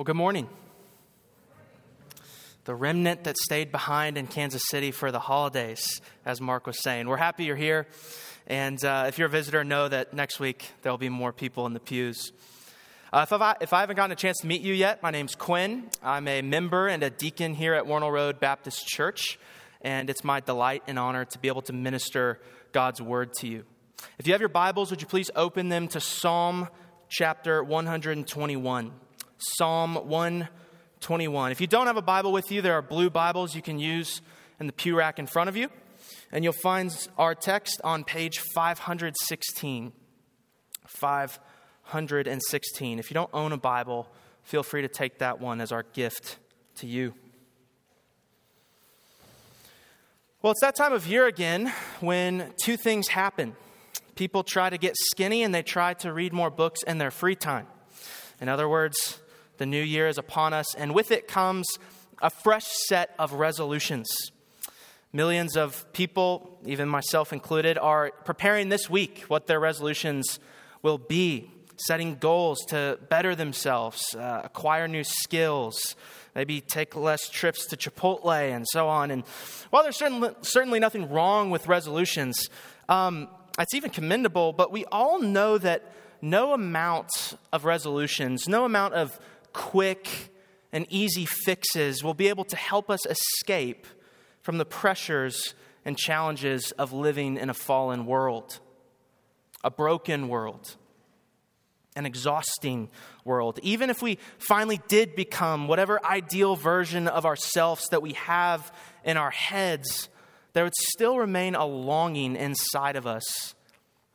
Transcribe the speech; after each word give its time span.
Well, 0.00 0.06
good 0.06 0.16
morning. 0.16 0.48
The 2.64 2.74
remnant 2.74 3.24
that 3.24 3.36
stayed 3.36 3.70
behind 3.70 4.16
in 4.16 4.28
Kansas 4.28 4.62
City 4.70 4.92
for 4.92 5.12
the 5.12 5.18
holidays, 5.18 6.00
as 6.24 6.40
Mark 6.40 6.66
was 6.66 6.82
saying. 6.82 7.06
We're 7.06 7.18
happy 7.18 7.44
you're 7.44 7.54
here. 7.54 7.86
And 8.46 8.82
uh, 8.82 9.04
if 9.08 9.18
you're 9.18 9.26
a 9.26 9.30
visitor, 9.30 9.62
know 9.62 9.88
that 9.88 10.14
next 10.14 10.40
week 10.40 10.70
there'll 10.80 10.96
be 10.96 11.10
more 11.10 11.34
people 11.34 11.66
in 11.66 11.74
the 11.74 11.80
pews. 11.80 12.32
Uh, 13.12 13.26
if, 13.30 13.32
I, 13.42 13.56
if 13.60 13.74
I 13.74 13.80
haven't 13.80 13.96
gotten 13.96 14.12
a 14.12 14.16
chance 14.16 14.38
to 14.38 14.46
meet 14.46 14.62
you 14.62 14.72
yet, 14.72 15.02
my 15.02 15.10
name's 15.10 15.34
Quinn. 15.34 15.90
I'm 16.02 16.26
a 16.28 16.40
member 16.40 16.88
and 16.88 17.02
a 17.02 17.10
deacon 17.10 17.52
here 17.52 17.74
at 17.74 17.86
Wornall 17.86 18.10
Road 18.10 18.40
Baptist 18.40 18.86
Church. 18.86 19.38
And 19.82 20.08
it's 20.08 20.24
my 20.24 20.40
delight 20.40 20.82
and 20.86 20.98
honor 20.98 21.26
to 21.26 21.38
be 21.38 21.48
able 21.48 21.60
to 21.60 21.74
minister 21.74 22.40
God's 22.72 23.02
word 23.02 23.34
to 23.40 23.46
you. 23.46 23.64
If 24.18 24.26
you 24.26 24.32
have 24.32 24.40
your 24.40 24.48
Bibles, 24.48 24.88
would 24.88 25.02
you 25.02 25.06
please 25.06 25.30
open 25.36 25.68
them 25.68 25.88
to 25.88 26.00
Psalm 26.00 26.68
chapter 27.10 27.62
121? 27.62 28.92
Psalm 29.40 29.94
121. 29.94 31.52
If 31.52 31.60
you 31.60 31.66
don't 31.66 31.86
have 31.86 31.96
a 31.96 32.02
Bible 32.02 32.32
with 32.32 32.52
you, 32.52 32.60
there 32.60 32.74
are 32.74 32.82
blue 32.82 33.08
Bibles 33.08 33.54
you 33.54 33.62
can 33.62 33.78
use 33.78 34.20
in 34.58 34.66
the 34.66 34.72
pew 34.72 34.96
rack 34.96 35.18
in 35.18 35.26
front 35.26 35.48
of 35.48 35.56
you. 35.56 35.68
And 36.30 36.44
you'll 36.44 36.52
find 36.52 36.94
our 37.16 37.34
text 37.34 37.80
on 37.82 38.04
page 38.04 38.40
516. 38.54 39.92
516. 40.86 42.98
If 42.98 43.10
you 43.10 43.14
don't 43.14 43.30
own 43.32 43.52
a 43.52 43.56
Bible, 43.56 44.08
feel 44.42 44.62
free 44.62 44.82
to 44.82 44.88
take 44.88 45.18
that 45.18 45.40
one 45.40 45.60
as 45.60 45.72
our 45.72 45.82
gift 45.82 46.38
to 46.76 46.86
you. 46.86 47.14
Well, 50.42 50.52
it's 50.52 50.60
that 50.60 50.76
time 50.76 50.92
of 50.92 51.06
year 51.06 51.26
again 51.26 51.72
when 52.00 52.52
two 52.62 52.76
things 52.76 53.08
happen. 53.08 53.56
People 54.14 54.42
try 54.42 54.70
to 54.70 54.78
get 54.78 54.94
skinny 54.96 55.42
and 55.42 55.54
they 55.54 55.62
try 55.62 55.94
to 55.94 56.12
read 56.12 56.32
more 56.32 56.50
books 56.50 56.82
in 56.82 56.98
their 56.98 57.10
free 57.10 57.36
time. 57.36 57.66
In 58.40 58.48
other 58.48 58.68
words, 58.68 59.20
the 59.60 59.66
new 59.66 59.82
year 59.82 60.08
is 60.08 60.16
upon 60.16 60.54
us, 60.54 60.74
and 60.74 60.94
with 60.94 61.10
it 61.10 61.28
comes 61.28 61.68
a 62.22 62.30
fresh 62.30 62.66
set 62.88 63.14
of 63.18 63.34
resolutions. 63.34 64.08
Millions 65.12 65.54
of 65.54 65.84
people, 65.92 66.58
even 66.64 66.88
myself 66.88 67.30
included, 67.30 67.76
are 67.76 68.10
preparing 68.24 68.70
this 68.70 68.88
week 68.88 69.24
what 69.28 69.46
their 69.46 69.60
resolutions 69.60 70.40
will 70.80 70.96
be, 70.96 71.50
setting 71.76 72.16
goals 72.16 72.58
to 72.68 72.98
better 73.10 73.34
themselves, 73.34 74.14
uh, 74.14 74.40
acquire 74.44 74.88
new 74.88 75.04
skills, 75.04 75.94
maybe 76.34 76.62
take 76.62 76.96
less 76.96 77.28
trips 77.28 77.66
to 77.66 77.76
Chipotle, 77.76 78.32
and 78.32 78.66
so 78.66 78.88
on. 78.88 79.10
And 79.10 79.24
while 79.68 79.82
there's 79.82 79.98
certainly, 79.98 80.30
certainly 80.40 80.80
nothing 80.80 81.10
wrong 81.10 81.50
with 81.50 81.68
resolutions, 81.68 82.48
um, 82.88 83.28
it's 83.58 83.74
even 83.74 83.90
commendable, 83.90 84.54
but 84.54 84.72
we 84.72 84.86
all 84.86 85.20
know 85.20 85.58
that 85.58 85.84
no 86.22 86.54
amount 86.54 87.36
of 87.52 87.66
resolutions, 87.66 88.48
no 88.48 88.64
amount 88.64 88.94
of 88.94 89.18
quick 89.52 90.30
and 90.72 90.86
easy 90.90 91.24
fixes 91.24 92.02
will 92.02 92.14
be 92.14 92.28
able 92.28 92.44
to 92.44 92.56
help 92.56 92.90
us 92.90 93.04
escape 93.06 93.86
from 94.42 94.58
the 94.58 94.64
pressures 94.64 95.54
and 95.84 95.96
challenges 95.96 96.72
of 96.72 96.92
living 96.92 97.36
in 97.36 97.50
a 97.50 97.54
fallen 97.54 98.06
world, 98.06 98.60
a 99.64 99.70
broken 99.70 100.28
world, 100.28 100.76
an 101.96 102.06
exhausting 102.06 102.88
world. 103.24 103.58
Even 103.62 103.90
if 103.90 104.02
we 104.02 104.18
finally 104.38 104.80
did 104.88 105.16
become 105.16 105.68
whatever 105.68 106.04
ideal 106.04 106.56
version 106.56 107.08
of 107.08 107.26
ourselves 107.26 107.86
that 107.90 108.02
we 108.02 108.12
have 108.12 108.72
in 109.04 109.16
our 109.16 109.30
heads, 109.30 110.08
there 110.52 110.64
would 110.64 110.74
still 110.74 111.18
remain 111.18 111.54
a 111.54 111.64
longing 111.64 112.36
inside 112.36 112.96
of 112.96 113.06
us 113.06 113.54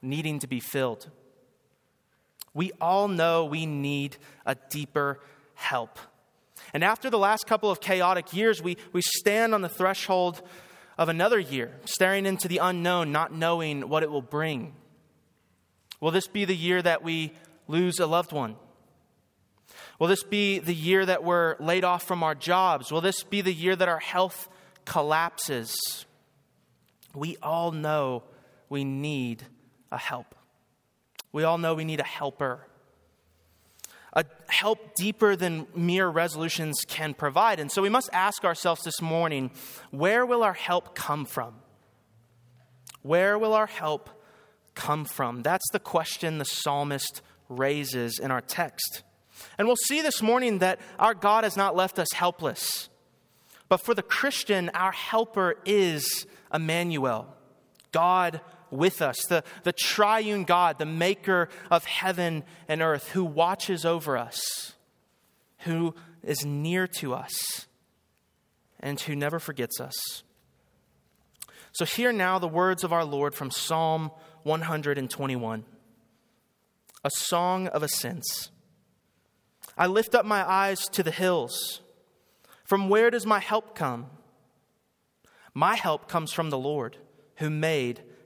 needing 0.02 0.40
to 0.40 0.48
be 0.48 0.60
filled. 0.60 1.10
We 2.56 2.72
all 2.82 3.08
know 3.08 3.46
we 3.46 3.68
need 3.68 4.18
a 4.46 4.56
deeper 4.56 5.20
help. 5.54 6.00
And 6.74 6.84
after 6.84 7.10
the 7.10 7.20
last 7.20 7.46
couple 7.46 7.70
of 7.70 7.80
chaotic 7.80 8.34
years, 8.34 8.64
we, 8.64 8.78
we 8.94 9.02
stand 9.02 9.54
on 9.54 9.62
the 9.62 9.70
threshold 9.70 10.42
of 10.98 11.10
another 11.10 11.38
year, 11.38 11.72
staring 11.86 12.26
into 12.26 12.48
the 12.48 12.60
unknown, 12.60 13.12
not 13.12 13.34
knowing 13.34 13.90
what 13.90 14.02
it 14.02 14.10
will 14.10 14.22
bring. 14.22 14.74
Will 16.00 16.12
this 16.12 16.28
be 16.28 16.46
the 16.46 16.56
year 16.56 16.82
that 16.82 17.04
we 17.04 17.34
lose 17.68 18.00
a 18.00 18.08
loved 18.08 18.32
one? 18.32 18.56
Will 20.00 20.08
this 20.08 20.24
be 20.24 20.60
the 20.60 20.74
year 20.74 21.06
that 21.06 21.24
we're 21.24 21.56
laid 21.60 21.84
off 21.84 22.04
from 22.04 22.24
our 22.24 22.36
jobs? 22.36 22.92
Will 22.92 23.02
this 23.02 23.24
be 23.24 23.42
the 23.42 23.54
year 23.54 23.76
that 23.76 23.90
our 23.90 24.00
health 24.00 24.50
collapses? 24.86 26.06
We 27.14 27.38
all 27.42 27.72
know 27.72 28.24
we 28.70 28.84
need 28.84 29.44
a 29.92 29.98
help. 29.98 30.36
We 31.36 31.44
all 31.44 31.58
know 31.58 31.76
we 31.76 31.84
need 31.84 32.00
a 32.00 32.06
helper. 32.06 32.66
A 34.14 34.24
help 34.48 34.96
deeper 34.96 35.36
than 35.36 35.68
mere 35.76 36.08
resolutions 36.08 36.78
can 36.88 37.14
provide. 37.14 37.60
And 37.60 37.70
so 37.70 37.82
we 37.82 37.90
must 37.90 38.10
ask 38.14 38.46
ourselves 38.46 38.84
this 38.84 39.02
morning 39.02 39.52
where 39.92 40.26
will 40.26 40.44
our 40.44 40.54
help 40.54 40.96
come 40.96 41.26
from? 41.26 41.56
Where 43.02 43.38
will 43.38 43.54
our 43.54 43.68
help 43.68 44.10
come 44.76 45.04
from? 45.04 45.42
That's 45.42 45.70
the 45.74 45.80
question 45.80 46.38
the 46.38 46.46
psalmist 46.46 47.22
raises 47.50 48.18
in 48.18 48.32
our 48.32 48.40
text. 48.40 49.04
And 49.58 49.68
we'll 49.68 49.76
see 49.90 50.00
this 50.00 50.22
morning 50.22 50.60
that 50.60 50.80
our 50.98 51.14
God 51.14 51.44
has 51.44 51.58
not 51.58 51.76
left 51.76 52.00
us 52.00 52.14
helpless. 52.14 52.88
But 53.68 53.82
for 53.82 53.94
the 53.94 54.04
Christian, 54.04 54.70
our 54.70 54.94
helper 54.94 55.56
is 55.66 56.28
Emmanuel, 56.54 57.28
God 57.92 58.40
with 58.78 59.02
us, 59.02 59.18
the, 59.30 59.44
the 59.64 59.74
triune 59.74 60.44
God, 60.44 60.78
the 60.78 60.86
maker 60.86 61.50
of 61.70 61.86
heaven 61.86 62.44
and 62.68 62.82
earth, 62.82 63.10
who 63.10 63.24
watches 63.24 63.86
over 63.86 64.18
us, 64.18 64.74
who 65.60 65.96
is 66.24 66.46
near 66.46 66.88
to 67.00 67.14
us, 67.14 67.68
and 68.80 69.00
who 69.00 69.16
never 69.16 69.40
forgets 69.40 69.80
us. 69.80 70.24
So, 71.72 71.86
hear 71.86 72.14
now 72.14 72.40
the 72.40 72.48
words 72.48 72.84
of 72.84 72.94
our 72.94 73.04
Lord 73.04 73.36
from 73.36 73.52
Psalm 73.52 74.12
121, 74.44 75.66
a 77.04 77.10
song 77.12 77.68
of 77.68 77.84
ascents. 77.84 78.50
I 79.78 79.88
lift 79.88 80.16
up 80.16 80.26
my 80.26 80.50
eyes 80.50 80.86
to 80.94 81.04
the 81.04 81.12
hills. 81.12 81.82
From 82.64 82.90
where 82.90 83.12
does 83.12 83.26
my 83.26 83.40
help 83.40 83.76
come? 83.76 84.08
My 85.54 85.76
help 85.76 86.08
comes 86.08 86.32
from 86.32 86.50
the 86.50 86.58
Lord, 86.58 86.98
who 87.38 87.50
made 87.50 88.02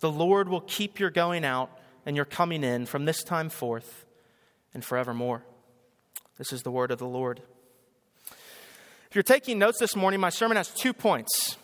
The 0.00 0.10
Lord 0.10 0.48
will 0.48 0.62
keep 0.62 0.98
your 0.98 1.10
going 1.10 1.44
out 1.44 1.70
and 2.04 2.16
your 2.16 2.24
coming 2.24 2.64
in 2.64 2.86
from 2.86 3.04
this 3.04 3.22
time 3.22 3.50
forth 3.50 4.04
and 4.74 4.84
forevermore. 4.84 5.44
This 6.38 6.52
is 6.52 6.62
the 6.62 6.70
word 6.70 6.90
of 6.90 6.98
the 6.98 7.06
Lord. 7.06 7.42
If 9.10 9.14
you're 9.14 9.22
taking 9.22 9.58
notes 9.58 9.78
this 9.78 9.94
morning, 9.94 10.20
my 10.20 10.30
sermon 10.30 10.56
has 10.56 10.68
two 10.68 10.92
points. 10.92 11.56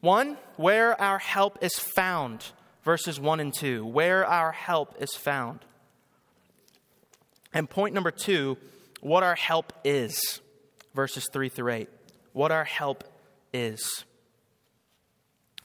One, 0.00 0.36
where 0.56 1.00
our 1.00 1.18
help 1.18 1.58
is 1.62 1.78
found, 1.78 2.44
verses 2.84 3.20
1 3.20 3.40
and 3.40 3.54
2. 3.54 3.86
Where 3.86 4.26
our 4.26 4.52
help 4.52 4.96
is 5.00 5.14
found. 5.14 5.60
And 7.52 7.68
point 7.68 7.94
number 7.94 8.10
two, 8.10 8.56
what 9.00 9.22
our 9.22 9.34
help 9.34 9.72
is, 9.84 10.40
verses 10.94 11.26
3 11.32 11.48
through 11.48 11.72
8. 11.72 11.88
What 12.32 12.52
our 12.52 12.64
help 12.64 13.04
is. 13.52 14.04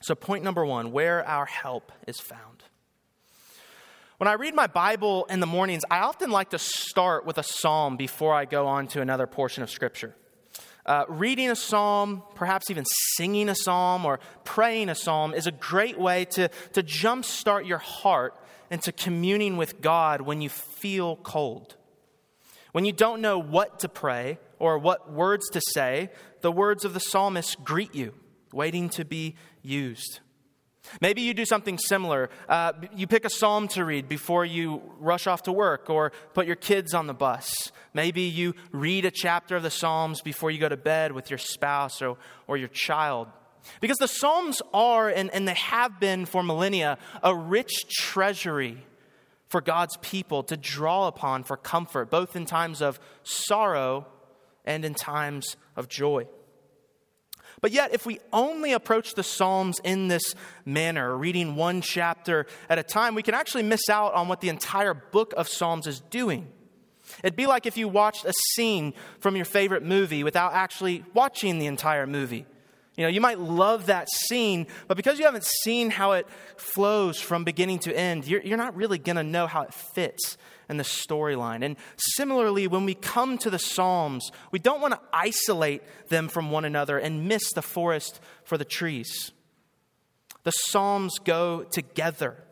So, 0.00 0.14
point 0.14 0.44
number 0.44 0.64
one 0.64 0.92
where 0.92 1.26
our 1.26 1.46
help 1.46 1.92
is 2.06 2.20
found. 2.20 2.64
When 4.18 4.28
I 4.28 4.34
read 4.34 4.54
my 4.54 4.66
Bible 4.66 5.26
in 5.28 5.40
the 5.40 5.46
mornings, 5.46 5.82
I 5.90 5.98
often 5.98 6.30
like 6.30 6.50
to 6.50 6.58
start 6.58 7.26
with 7.26 7.36
a 7.36 7.42
psalm 7.42 7.98
before 7.98 8.34
I 8.34 8.46
go 8.46 8.66
on 8.66 8.88
to 8.88 9.02
another 9.02 9.26
portion 9.26 9.62
of 9.62 9.70
Scripture. 9.70 10.14
Uh, 10.86 11.04
reading 11.08 11.50
a 11.50 11.56
psalm, 11.56 12.22
perhaps 12.34 12.70
even 12.70 12.84
singing 13.16 13.48
a 13.48 13.54
psalm 13.54 14.06
or 14.06 14.20
praying 14.44 14.88
a 14.88 14.94
psalm, 14.94 15.34
is 15.34 15.46
a 15.46 15.52
great 15.52 15.98
way 15.98 16.24
to, 16.26 16.48
to 16.72 16.82
jumpstart 16.82 17.66
your 17.66 17.78
heart 17.78 18.40
into 18.70 18.92
communing 18.92 19.56
with 19.56 19.80
God 19.80 20.20
when 20.20 20.40
you 20.40 20.48
feel 20.48 21.16
cold. 21.16 21.76
When 22.72 22.84
you 22.84 22.92
don't 22.92 23.20
know 23.20 23.38
what 23.38 23.80
to 23.80 23.88
pray 23.88 24.38
or 24.58 24.78
what 24.78 25.12
words 25.12 25.50
to 25.50 25.60
say, 25.74 26.10
the 26.40 26.52
words 26.52 26.84
of 26.84 26.94
the 26.94 27.00
psalmist 27.00 27.64
greet 27.64 27.94
you, 27.94 28.14
waiting 28.56 28.88
to 28.88 29.04
be 29.04 29.36
used. 29.62 30.20
Maybe 31.00 31.22
you 31.22 31.34
do 31.34 31.44
something 31.44 31.78
similar. 31.78 32.30
Uh, 32.48 32.72
you 32.94 33.06
pick 33.06 33.24
a 33.24 33.30
psalm 33.30 33.68
to 33.68 33.84
read 33.84 34.08
before 34.08 34.44
you 34.44 34.82
rush 34.98 35.26
off 35.26 35.42
to 35.44 35.52
work 35.52 35.90
or 35.90 36.12
put 36.34 36.46
your 36.46 36.56
kids 36.56 36.94
on 36.94 37.06
the 37.06 37.14
bus. 37.14 37.52
Maybe 37.92 38.22
you 38.22 38.54
read 38.72 39.04
a 39.04 39.10
chapter 39.10 39.56
of 39.56 39.62
the 39.62 39.70
Psalms 39.70 40.20
before 40.20 40.50
you 40.50 40.58
go 40.58 40.68
to 40.68 40.76
bed 40.76 41.12
with 41.12 41.30
your 41.30 41.38
spouse 41.38 42.02
or, 42.02 42.16
or 42.46 42.56
your 42.56 42.68
child. 42.68 43.28
Because 43.80 43.98
the 43.98 44.06
Psalms 44.06 44.62
are, 44.72 45.08
and, 45.08 45.30
and 45.32 45.48
they 45.48 45.54
have 45.54 45.98
been 45.98 46.26
for 46.26 46.42
millennia, 46.42 46.98
a 47.22 47.34
rich 47.34 47.88
treasury 47.88 48.86
for 49.48 49.60
God's 49.60 49.96
people 49.98 50.42
to 50.44 50.56
draw 50.56 51.08
upon 51.08 51.44
for 51.44 51.56
comfort, 51.56 52.10
both 52.10 52.36
in 52.36 52.44
times 52.44 52.82
of 52.82 53.00
sorrow 53.22 54.06
and 54.64 54.84
in 54.84 54.94
times 54.94 55.56
of 55.76 55.88
joy. 55.88 56.26
But 57.60 57.72
yet, 57.72 57.94
if 57.94 58.04
we 58.04 58.20
only 58.32 58.72
approach 58.72 59.14
the 59.14 59.22
Psalms 59.22 59.80
in 59.82 60.08
this 60.08 60.34
manner, 60.64 61.16
reading 61.16 61.56
one 61.56 61.80
chapter 61.80 62.46
at 62.68 62.78
a 62.78 62.82
time, 62.82 63.14
we 63.14 63.22
can 63.22 63.34
actually 63.34 63.62
miss 63.62 63.88
out 63.88 64.14
on 64.14 64.28
what 64.28 64.40
the 64.40 64.48
entire 64.48 64.94
book 64.94 65.32
of 65.36 65.48
Psalms 65.48 65.86
is 65.86 66.00
doing. 66.00 66.48
It'd 67.22 67.36
be 67.36 67.46
like 67.46 67.66
if 67.66 67.76
you 67.76 67.88
watched 67.88 68.24
a 68.24 68.32
scene 68.54 68.92
from 69.20 69.36
your 69.36 69.44
favorite 69.44 69.82
movie 69.82 70.24
without 70.24 70.52
actually 70.52 71.04
watching 71.14 71.58
the 71.58 71.66
entire 71.66 72.06
movie. 72.06 72.46
You 72.96 73.04
know, 73.04 73.08
you 73.08 73.20
might 73.20 73.38
love 73.38 73.86
that 73.86 74.08
scene, 74.08 74.66
but 74.88 74.96
because 74.96 75.18
you 75.18 75.26
haven't 75.26 75.44
seen 75.44 75.90
how 75.90 76.12
it 76.12 76.26
flows 76.56 77.20
from 77.20 77.44
beginning 77.44 77.78
to 77.80 77.96
end, 77.96 78.26
you're, 78.26 78.40
you're 78.40 78.56
not 78.56 78.74
really 78.74 78.98
going 78.98 79.16
to 79.16 79.22
know 79.22 79.46
how 79.46 79.62
it 79.62 79.74
fits 79.74 80.38
and 80.68 80.78
the 80.78 80.84
storyline. 80.84 81.64
And 81.64 81.76
similarly, 81.96 82.66
when 82.66 82.84
we 82.84 82.94
come 82.94 83.38
to 83.38 83.50
the 83.50 83.58
Psalms, 83.58 84.30
we 84.50 84.58
don't 84.58 84.80
want 84.80 84.94
to 84.94 85.00
isolate 85.12 85.82
them 86.08 86.28
from 86.28 86.50
one 86.50 86.64
another 86.64 86.98
and 86.98 87.28
miss 87.28 87.52
the 87.52 87.62
forest 87.62 88.20
for 88.44 88.58
the 88.58 88.64
trees. 88.64 89.32
The 90.44 90.52
Psalms 90.52 91.18
go 91.18 91.64
together. 91.64 92.42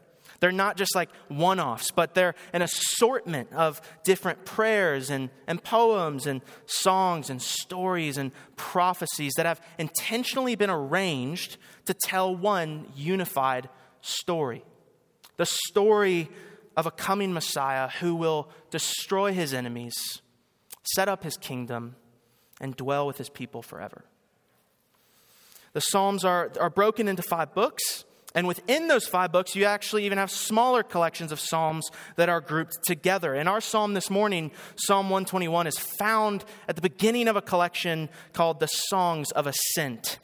They're 0.41 0.53
not 0.53 0.77
just 0.77 0.95
like 0.95 1.09
one 1.29 1.61
offs, 1.61 1.91
but 1.91 2.15
they're 2.15 2.35
an 2.53 2.61
assortment 2.61 3.53
of 3.53 3.81
different 4.03 4.45
prayers 4.45 5.09
and, 5.09 5.31
and 5.47 5.63
poems 5.63 6.27
and 6.27 6.43
songs 6.67 7.31
and 7.31 7.41
stories 7.41 8.19
and 8.19 8.33
prophecies 8.57 9.33
that 9.37 9.47
have 9.47 9.61
intentionally 9.79 10.55
been 10.55 10.71
arranged 10.71 11.57
to 11.87 11.95
tell 11.95 12.35
one 12.35 12.89
unified 12.95 13.69
story. 14.01 14.65
The 15.37 15.47
story 15.47 16.29
of 16.77 16.87
a 16.87 16.91
coming 16.91 17.33
Messiah 17.33 17.89
who 18.01 18.15
will 18.15 18.49
destroy 18.71 19.33
his 19.33 19.55
enemies, 19.55 19.95
set 20.83 21.09
up 21.09 21.25
his 21.25 21.37
kingdom, 21.37 21.97
and 22.61 22.77
dwell 22.77 23.07
with 23.07 23.19
his 23.19 23.29
people 23.29 23.63
forever. 23.63 24.05
The 25.73 25.81
Psalms 25.81 26.25
are, 26.25 26.51
are 26.61 26.71
broken 26.71 27.09
into 27.09 27.23
five 27.23 27.55
books. 27.55 28.05
And 28.37 28.49
within 28.49 28.89
those 28.89 29.07
five 29.07 29.31
books, 29.31 29.55
you 29.55 29.65
actually 29.65 30.07
even 30.07 30.19
have 30.19 30.31
smaller 30.31 30.83
collections 30.83 31.31
of 31.31 31.39
Psalms 31.39 31.89
that 32.17 32.29
are 32.29 32.41
grouped 32.41 32.79
together. 32.85 33.35
And 33.35 33.49
our 33.49 33.61
Psalm 33.61 33.95
this 33.95 34.11
morning, 34.11 34.51
Psalm 34.75 35.07
121, 35.09 35.69
is 35.69 35.79
found 35.79 36.45
at 36.69 36.75
the 36.75 36.83
beginning 36.83 37.29
of 37.29 37.37
a 37.37 37.43
collection 37.43 38.09
called 38.33 38.59
the 38.59 38.67
Songs 38.67 39.31
of 39.33 39.47
Ascent. 39.47 40.19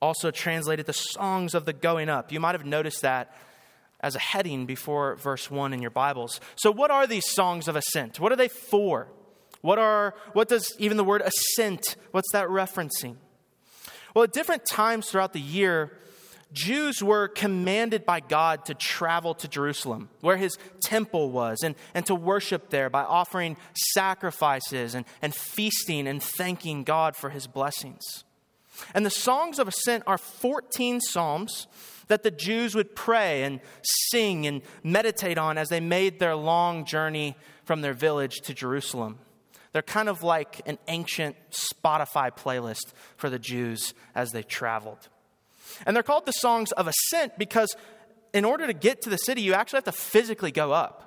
Also 0.00 0.30
translated 0.30 0.86
the 0.86 0.94
Songs 0.94 1.54
of 1.54 1.66
the 1.66 1.74
Going 1.74 2.08
Up. 2.08 2.32
You 2.32 2.40
might 2.40 2.54
have 2.54 2.64
noticed 2.64 3.02
that 3.02 3.34
as 4.02 4.14
a 4.14 4.18
heading 4.18 4.66
before 4.66 5.16
verse 5.16 5.50
1 5.50 5.72
in 5.72 5.80
your 5.80 5.90
Bibles. 5.90 6.40
So, 6.56 6.70
what 6.70 6.90
are 6.90 7.06
these 7.06 7.30
songs 7.30 7.68
of 7.68 7.76
ascent? 7.76 8.20
What 8.20 8.32
are 8.32 8.36
they 8.36 8.48
for? 8.48 9.08
What, 9.60 9.78
are, 9.78 10.14
what 10.32 10.48
does 10.48 10.74
even 10.78 10.96
the 10.96 11.04
word 11.04 11.22
ascent, 11.22 11.96
what's 12.12 12.32
that 12.32 12.48
referencing? 12.48 13.16
Well, 14.14 14.24
at 14.24 14.32
different 14.32 14.64
times 14.64 15.10
throughout 15.10 15.32
the 15.32 15.40
year, 15.40 15.98
Jews 16.52 17.02
were 17.02 17.28
commanded 17.28 18.04
by 18.04 18.20
God 18.20 18.64
to 18.66 18.74
travel 18.74 19.34
to 19.34 19.46
Jerusalem, 19.46 20.08
where 20.20 20.36
his 20.36 20.58
temple 20.82 21.30
was, 21.30 21.58
and, 21.62 21.76
and 21.94 22.04
to 22.06 22.14
worship 22.14 22.70
there 22.70 22.90
by 22.90 23.02
offering 23.02 23.56
sacrifices 23.74 24.94
and, 24.94 25.04
and 25.22 25.34
feasting 25.34 26.08
and 26.08 26.22
thanking 26.22 26.82
God 26.82 27.14
for 27.14 27.30
his 27.30 27.46
blessings. 27.46 28.02
And 28.94 29.04
the 29.06 29.10
Songs 29.10 29.58
of 29.58 29.68
Ascent 29.68 30.04
are 30.06 30.18
14 30.18 31.00
Psalms 31.00 31.68
that 32.10 32.24
the 32.24 32.30
Jews 32.30 32.74
would 32.74 32.96
pray 32.96 33.44
and 33.44 33.60
sing 34.10 34.44
and 34.44 34.62
meditate 34.82 35.38
on 35.38 35.56
as 35.56 35.68
they 35.68 35.78
made 35.78 36.18
their 36.18 36.34
long 36.34 36.84
journey 36.84 37.36
from 37.64 37.82
their 37.82 37.92
village 37.94 38.40
to 38.42 38.52
Jerusalem. 38.52 39.18
They're 39.72 39.80
kind 39.80 40.08
of 40.08 40.24
like 40.24 40.60
an 40.66 40.78
ancient 40.88 41.36
Spotify 41.52 42.36
playlist 42.36 42.92
for 43.16 43.30
the 43.30 43.38
Jews 43.38 43.94
as 44.12 44.32
they 44.32 44.42
traveled. 44.42 45.08
And 45.86 45.94
they're 45.94 46.02
called 46.02 46.26
the 46.26 46.32
songs 46.32 46.72
of 46.72 46.88
ascent 46.88 47.38
because 47.38 47.76
in 48.32 48.44
order 48.44 48.66
to 48.66 48.72
get 48.72 49.02
to 49.02 49.10
the 49.10 49.16
city, 49.16 49.42
you 49.42 49.54
actually 49.54 49.76
have 49.76 49.84
to 49.84 49.92
physically 49.92 50.50
go 50.50 50.72
up. 50.72 51.06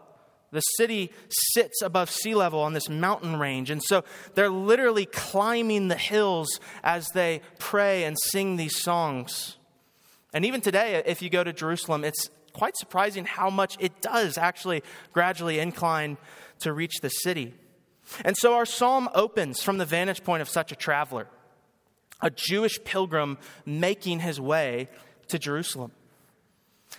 The 0.54 0.62
city 0.78 1.12
sits 1.28 1.82
above 1.82 2.10
sea 2.12 2.34
level 2.34 2.62
on 2.62 2.72
this 2.72 2.88
mountain 2.88 3.38
range. 3.38 3.70
And 3.70 3.84
so 3.84 4.06
they're 4.36 4.50
literally 4.50 5.06
climbing 5.06 5.90
the 5.90 5.98
hills 5.98 6.62
as 6.82 7.10
they 7.14 7.42
pray 7.60 8.06
and 8.06 8.16
sing 8.32 8.56
these 8.56 8.82
songs. 8.82 9.58
And 10.34 10.46
even 10.46 10.62
today, 10.62 11.02
if 11.06 11.22
you 11.22 11.30
go 11.30 11.44
to 11.44 11.54
Jerusalem, 11.54 12.04
it's 12.04 12.30
quite 12.54 12.76
surprising 12.78 13.26
how 13.26 13.50
much 13.50 13.78
it 13.80 14.02
does 14.02 14.38
actually 14.38 14.84
gradually 15.12 15.60
incline 15.60 16.18
to 16.60 16.74
reach 16.74 17.00
the 17.02 17.10
city. 17.10 17.54
And 18.26 18.36
so 18.38 18.54
our 18.56 18.66
psalm 18.66 19.10
opens 19.14 19.62
from 19.62 19.78
the 19.78 19.86
vantage 19.86 20.24
point 20.24 20.42
of 20.42 20.50
such 20.50 20.72
a 20.72 20.76
traveler 20.76 21.28
a 22.22 22.30
Jewish 22.30 22.82
pilgrim 22.86 23.38
making 23.66 24.22
his 24.22 24.40
way 24.40 24.88
to 25.28 25.38
Jerusalem. 25.38 25.92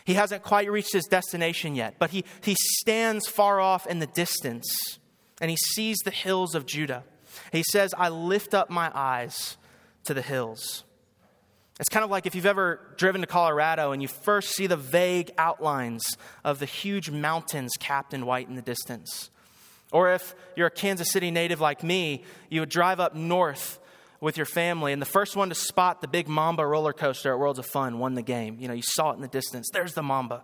He 0.05 0.15
hasn't 0.15 0.43
quite 0.43 0.71
reached 0.71 0.93
his 0.93 1.07
destination 1.07 1.75
yet, 1.75 1.95
but 1.99 2.11
he, 2.11 2.27
he 2.43 2.55
stands 2.59 3.27
far 3.27 3.59
off 3.59 3.87
in 3.87 4.01
the 4.01 4.07
distance 4.07 4.99
and 5.41 5.51
he 5.51 5.57
sees 5.57 5.97
the 6.05 6.11
hills 6.11 6.55
of 6.55 6.67
Judah. 6.67 7.05
He 7.53 7.65
says, 7.71 7.95
I 7.97 8.11
lift 8.11 8.53
up 8.53 8.69
my 8.69 8.91
eyes 8.95 9.57
to 10.05 10.13
the 10.13 10.21
hills. 10.21 10.85
It's 11.81 11.89
kind 11.89 12.05
of 12.05 12.11
like 12.11 12.27
if 12.27 12.35
you've 12.35 12.47
ever 12.47 12.81
driven 12.97 13.21
to 13.23 13.27
Colorado 13.27 13.93
and 13.93 14.01
you 14.01 14.07
first 14.07 14.51
see 14.51 14.67
the 14.69 14.77
vague 14.77 15.33
outlines 15.39 16.17
of 16.45 16.61
the 16.61 16.67
huge 16.67 17.11
mountains 17.11 17.73
capped 17.79 18.15
in 18.15 18.27
white 18.27 18.49
in 18.49 18.55
the 18.55 18.63
distance. 18.63 19.31
Or 19.91 20.13
if 20.13 20.35
you're 20.55 20.69
a 20.69 20.71
Kansas 20.71 21.11
City 21.11 21.31
native 21.31 21.61
like 21.61 21.83
me, 21.83 22.23
you 22.49 22.61
would 22.61 22.69
drive 22.69 23.01
up 23.01 23.15
north 23.15 23.81
with 24.21 24.37
your 24.37 24.47
family, 24.47 24.93
and 24.93 25.03
the 25.03 25.07
first 25.07 25.37
one 25.37 25.51
to 25.51 25.55
spot 25.55 26.01
the 26.01 26.09
big 26.09 26.29
Mamba 26.29 26.65
roller 26.67 26.95
coaster 26.95 27.33
at 27.33 27.39
Worlds 27.39 27.59
of 27.59 27.67
Fun 27.67 27.99
won 27.99 28.15
the 28.15 28.23
game. 28.23 28.57
You 28.59 28.69
know, 28.69 28.75
you 28.75 28.83
saw 28.83 29.11
it 29.11 29.17
in 29.17 29.21
the 29.21 29.29
distance. 29.29 29.69
There's 29.71 29.93
the 29.93 30.03
Mamba. 30.03 30.43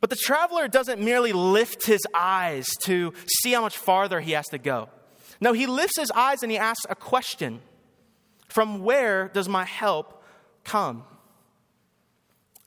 But 0.00 0.10
the 0.10 0.16
traveler 0.16 0.68
doesn't 0.68 1.00
merely 1.00 1.32
lift 1.32 1.86
his 1.86 2.00
eyes 2.12 2.68
to 2.84 3.14
see 3.26 3.52
how 3.52 3.62
much 3.62 3.78
farther 3.78 4.20
he 4.20 4.32
has 4.32 4.46
to 4.48 4.58
go. 4.58 4.90
No, 5.40 5.54
he 5.54 5.66
lifts 5.66 5.96
his 5.96 6.10
eyes 6.10 6.42
and 6.42 6.52
he 6.52 6.58
asks 6.58 6.84
a 6.90 6.94
question 6.94 7.60
From 8.52 8.82
where 8.84 9.28
does 9.28 9.48
my 9.48 9.64
help 9.64 10.22
come? 10.64 11.04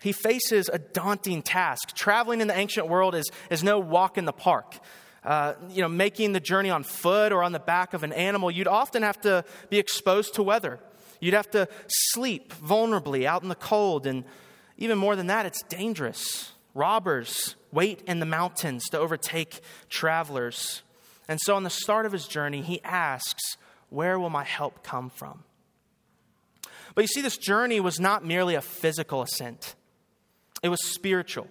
He 0.01 0.11
faces 0.11 0.69
a 0.71 0.77
daunting 0.77 1.41
task. 1.41 1.95
Traveling 1.95 2.41
in 2.41 2.47
the 2.47 2.57
ancient 2.57 2.87
world 2.87 3.15
is, 3.15 3.29
is 3.49 3.63
no 3.63 3.79
walk 3.79 4.17
in 4.17 4.25
the 4.25 4.33
park 4.33 4.75
uh, 5.25 5.55
you 5.69 5.81
know, 5.81 5.89
making 5.89 6.33
the 6.33 6.39
journey 6.39 6.69
on 6.69 6.83
foot 6.83 7.31
or 7.31 7.43
on 7.43 7.51
the 7.51 7.59
back 7.59 7.93
of 7.93 8.03
an 8.03 8.13
animal, 8.13 8.51
you'd 8.51 8.67
often 8.67 9.01
have 9.01 9.19
to 9.21 9.43
be 9.69 9.79
exposed 9.79 10.35
to 10.35 10.43
weather. 10.43 10.79
You'd 11.19 11.33
have 11.33 11.49
to 11.51 11.67
sleep 11.87 12.53
vulnerably 12.53 13.25
out 13.25 13.41
in 13.41 13.49
the 13.49 13.55
cold. 13.55 14.05
And 14.05 14.23
even 14.77 14.97
more 14.97 15.15
than 15.15 15.27
that, 15.27 15.45
it's 15.45 15.63
dangerous. 15.63 16.51
Robbers 16.75 17.55
wait 17.71 18.01
in 18.05 18.19
the 18.19 18.25
mountains 18.25 18.83
to 18.89 18.99
overtake 18.99 19.61
travelers. 19.89 20.83
And 21.27 21.39
so, 21.41 21.55
on 21.55 21.63
the 21.63 21.69
start 21.69 22.05
of 22.05 22.11
his 22.11 22.27
journey, 22.27 22.61
he 22.61 22.83
asks, 22.83 23.57
Where 23.89 24.19
will 24.19 24.29
my 24.29 24.43
help 24.43 24.83
come 24.83 25.09
from? 25.09 25.43
But 26.95 27.03
you 27.03 27.07
see, 27.07 27.21
this 27.21 27.37
journey 27.37 27.79
was 27.81 27.99
not 27.99 28.25
merely 28.25 28.55
a 28.55 28.61
physical 28.61 29.21
ascent, 29.21 29.75
it 30.63 30.69
was 30.69 30.83
spiritual, 30.83 31.47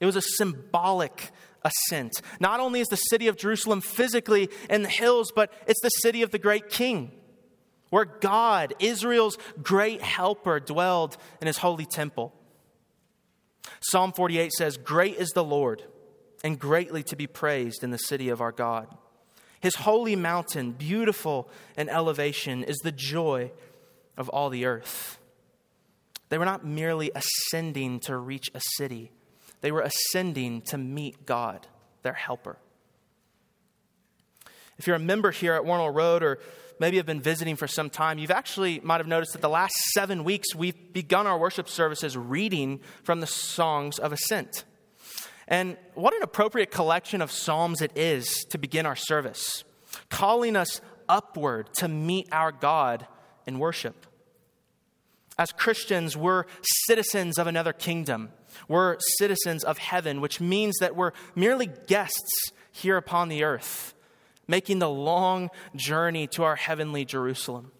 it 0.00 0.06
was 0.06 0.16
a 0.16 0.22
symbolic 0.22 1.30
ascent. 1.62 2.22
Not 2.38 2.60
only 2.60 2.80
is 2.80 2.88
the 2.88 2.96
city 2.96 3.28
of 3.28 3.36
Jerusalem 3.36 3.80
physically 3.80 4.48
in 4.70 4.82
the 4.82 4.88
hills, 4.88 5.32
but 5.34 5.52
it's 5.66 5.82
the 5.82 5.90
city 5.90 6.22
of 6.22 6.30
the 6.30 6.38
great 6.38 6.70
king, 6.70 7.12
where 7.90 8.04
God, 8.04 8.74
Israel's 8.78 9.36
great 9.62 10.00
helper, 10.00 10.60
dwelled 10.60 11.16
in 11.40 11.46
his 11.46 11.58
holy 11.58 11.86
temple. 11.86 12.32
Psalm 13.80 14.12
48 14.12 14.52
says, 14.52 14.76
Great 14.76 15.16
is 15.16 15.30
the 15.30 15.44
Lord, 15.44 15.82
and 16.42 16.58
greatly 16.58 17.02
to 17.04 17.16
be 17.16 17.26
praised 17.26 17.82
in 17.82 17.90
the 17.90 17.98
city 17.98 18.28
of 18.28 18.40
our 18.40 18.52
God. 18.52 18.88
His 19.60 19.74
holy 19.74 20.16
mountain, 20.16 20.72
beautiful 20.72 21.50
in 21.76 21.90
elevation, 21.90 22.64
is 22.64 22.78
the 22.78 22.92
joy 22.92 23.52
of 24.20 24.28
all 24.28 24.50
the 24.50 24.66
earth. 24.66 25.18
They 26.28 26.36
were 26.36 26.44
not 26.44 26.64
merely 26.64 27.10
ascending 27.14 28.00
to 28.00 28.16
reach 28.16 28.50
a 28.54 28.60
city, 28.76 29.10
they 29.62 29.72
were 29.72 29.80
ascending 29.80 30.62
to 30.62 30.78
meet 30.78 31.26
God, 31.26 31.66
their 32.02 32.12
helper. 32.12 32.58
If 34.78 34.86
you're 34.86 34.96
a 34.96 35.00
member 35.00 35.30
here 35.30 35.54
at 35.54 35.64
Wornall 35.64 35.90
Road 35.90 36.22
or 36.22 36.38
maybe 36.78 36.96
have 36.96 37.04
been 37.04 37.20
visiting 37.20 37.56
for 37.56 37.66
some 37.66 37.90
time, 37.90 38.18
you've 38.18 38.30
actually 38.30 38.80
might 38.80 38.98
have 38.98 39.06
noticed 39.06 39.32
that 39.32 39.42
the 39.42 39.48
last 39.48 39.74
seven 39.92 40.24
weeks 40.24 40.54
we've 40.54 40.92
begun 40.94 41.26
our 41.26 41.38
worship 41.38 41.68
services 41.68 42.16
reading 42.16 42.80
from 43.02 43.20
the 43.20 43.26
songs 43.26 43.98
of 43.98 44.12
ascent. 44.12 44.64
And 45.48 45.76
what 45.94 46.14
an 46.14 46.22
appropriate 46.22 46.70
collection 46.70 47.20
of 47.20 47.30
psalms 47.30 47.82
it 47.82 47.92
is 47.94 48.46
to 48.50 48.58
begin 48.58 48.86
our 48.86 48.96
service, 48.96 49.64
calling 50.08 50.56
us 50.56 50.80
upward 51.08 51.74
to 51.74 51.88
meet 51.88 52.28
our 52.32 52.52
God 52.52 53.06
in 53.46 53.58
worship. 53.58 54.06
As 55.40 55.52
Christians, 55.52 56.18
we're 56.18 56.44
citizens 56.84 57.38
of 57.38 57.46
another 57.46 57.72
kingdom. 57.72 58.28
We're 58.68 58.98
citizens 59.16 59.64
of 59.64 59.78
heaven, 59.78 60.20
which 60.20 60.38
means 60.38 60.76
that 60.80 60.94
we're 60.94 61.12
merely 61.34 61.70
guests 61.86 62.52
here 62.70 62.98
upon 62.98 63.30
the 63.30 63.42
earth 63.42 63.94
making 64.46 64.80
the 64.80 64.90
long 64.90 65.48
journey 65.74 66.26
to 66.26 66.42
our 66.42 66.56
heavenly 66.56 67.06
Jerusalem. 67.06 67.72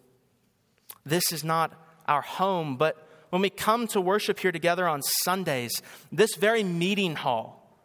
This 1.04 1.32
is 1.32 1.44
not 1.44 1.74
our 2.08 2.22
home, 2.22 2.76
but 2.78 2.96
when 3.28 3.42
we 3.42 3.50
come 3.50 3.88
to 3.88 4.00
worship 4.00 4.38
here 4.38 4.52
together 4.52 4.88
on 4.88 5.02
Sundays, 5.02 5.82
this 6.10 6.36
very 6.36 6.64
meeting 6.64 7.14
hall 7.14 7.76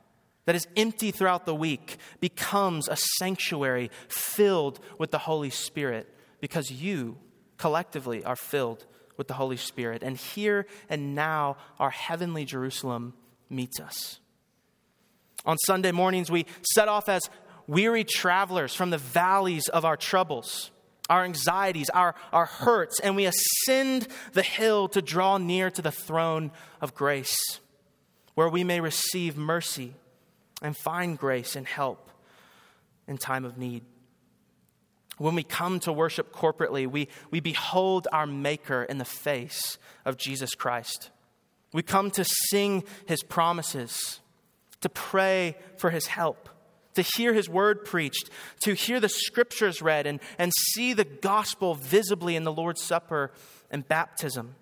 that 0.45 0.55
is 0.55 0.67
empty 0.77 1.11
throughout 1.11 1.45
the 1.45 1.55
week 1.55 1.97
becomes 2.21 2.87
a 2.87 2.95
sanctuary 3.17 3.91
filled 4.07 4.79
with 4.97 5.11
the 5.11 5.17
Holy 5.17 5.49
Spirit 5.49 6.07
because 6.39 6.71
you 6.71 7.17
collectively 7.57 8.23
are 8.23 8.37
filled 8.37 8.85
with 9.17 9.27
the 9.27 9.33
Holy 9.33 9.57
Spirit. 9.57 10.03
And 10.03 10.17
here 10.17 10.65
and 10.89 11.15
now, 11.15 11.57
our 11.79 11.89
heavenly 11.89 12.45
Jerusalem 12.45 13.13
meets 13.49 13.79
us. 13.79 14.19
On 15.45 15.57
Sunday 15.65 15.91
mornings, 15.91 16.31
we 16.31 16.45
set 16.73 16.87
off 16.87 17.07
as 17.07 17.29
weary 17.67 18.03
travelers 18.03 18.73
from 18.73 18.89
the 18.89 18.97
valleys 18.97 19.67
of 19.67 19.85
our 19.85 19.97
troubles, 19.97 20.71
our 21.09 21.23
anxieties, 21.23 21.89
our, 21.91 22.15
our 22.33 22.45
hurts, 22.45 22.99
and 22.99 23.15
we 23.15 23.25
ascend 23.25 24.07
the 24.33 24.43
hill 24.43 24.87
to 24.89 25.01
draw 25.01 25.37
near 25.37 25.69
to 25.69 25.81
the 25.81 25.91
throne 25.91 26.51
of 26.81 26.95
grace, 26.95 27.37
where 28.33 28.49
we 28.49 28.63
may 28.63 28.79
receive 28.81 29.37
mercy 29.37 29.93
and 30.61 30.75
find 30.77 31.17
grace 31.17 31.55
and 31.55 31.67
help 31.67 32.09
in 33.07 33.17
time 33.17 33.45
of 33.45 33.57
need. 33.57 33.83
When 35.17 35.35
we 35.35 35.43
come 35.43 35.79
to 35.81 35.93
worship 35.93 36.33
corporately, 36.33 36.87
we, 36.87 37.07
we 37.31 37.39
behold 37.39 38.07
our 38.11 38.27
Maker 38.27 38.83
in 38.83 38.97
the 38.97 39.05
face 39.05 39.77
of 40.03 40.17
Jesus 40.17 40.55
Christ. 40.55 41.09
We 41.71 41.83
come 41.83 42.11
to 42.11 42.25
sing 42.49 42.83
his 43.05 43.23
promises, 43.23 44.19
to 44.81 44.89
pray 44.89 45.55
for 45.77 45.89
his 45.89 46.07
help 46.07 46.49
to 46.95 47.01
hear 47.01 47.33
his 47.33 47.47
word 47.47 47.85
preached, 47.85 48.29
to 48.61 48.73
hear 48.73 48.99
the 48.99 49.09
scriptures 49.09 49.81
read, 49.81 50.07
and, 50.07 50.19
and 50.37 50.51
see 50.71 50.93
the 50.93 51.05
gospel 51.05 51.75
visibly 51.75 52.35
in 52.35 52.43
the 52.43 52.51
Lord's 52.51 52.81
Supper 52.81 53.31
and 53.69 53.87
baptism. 53.87 54.55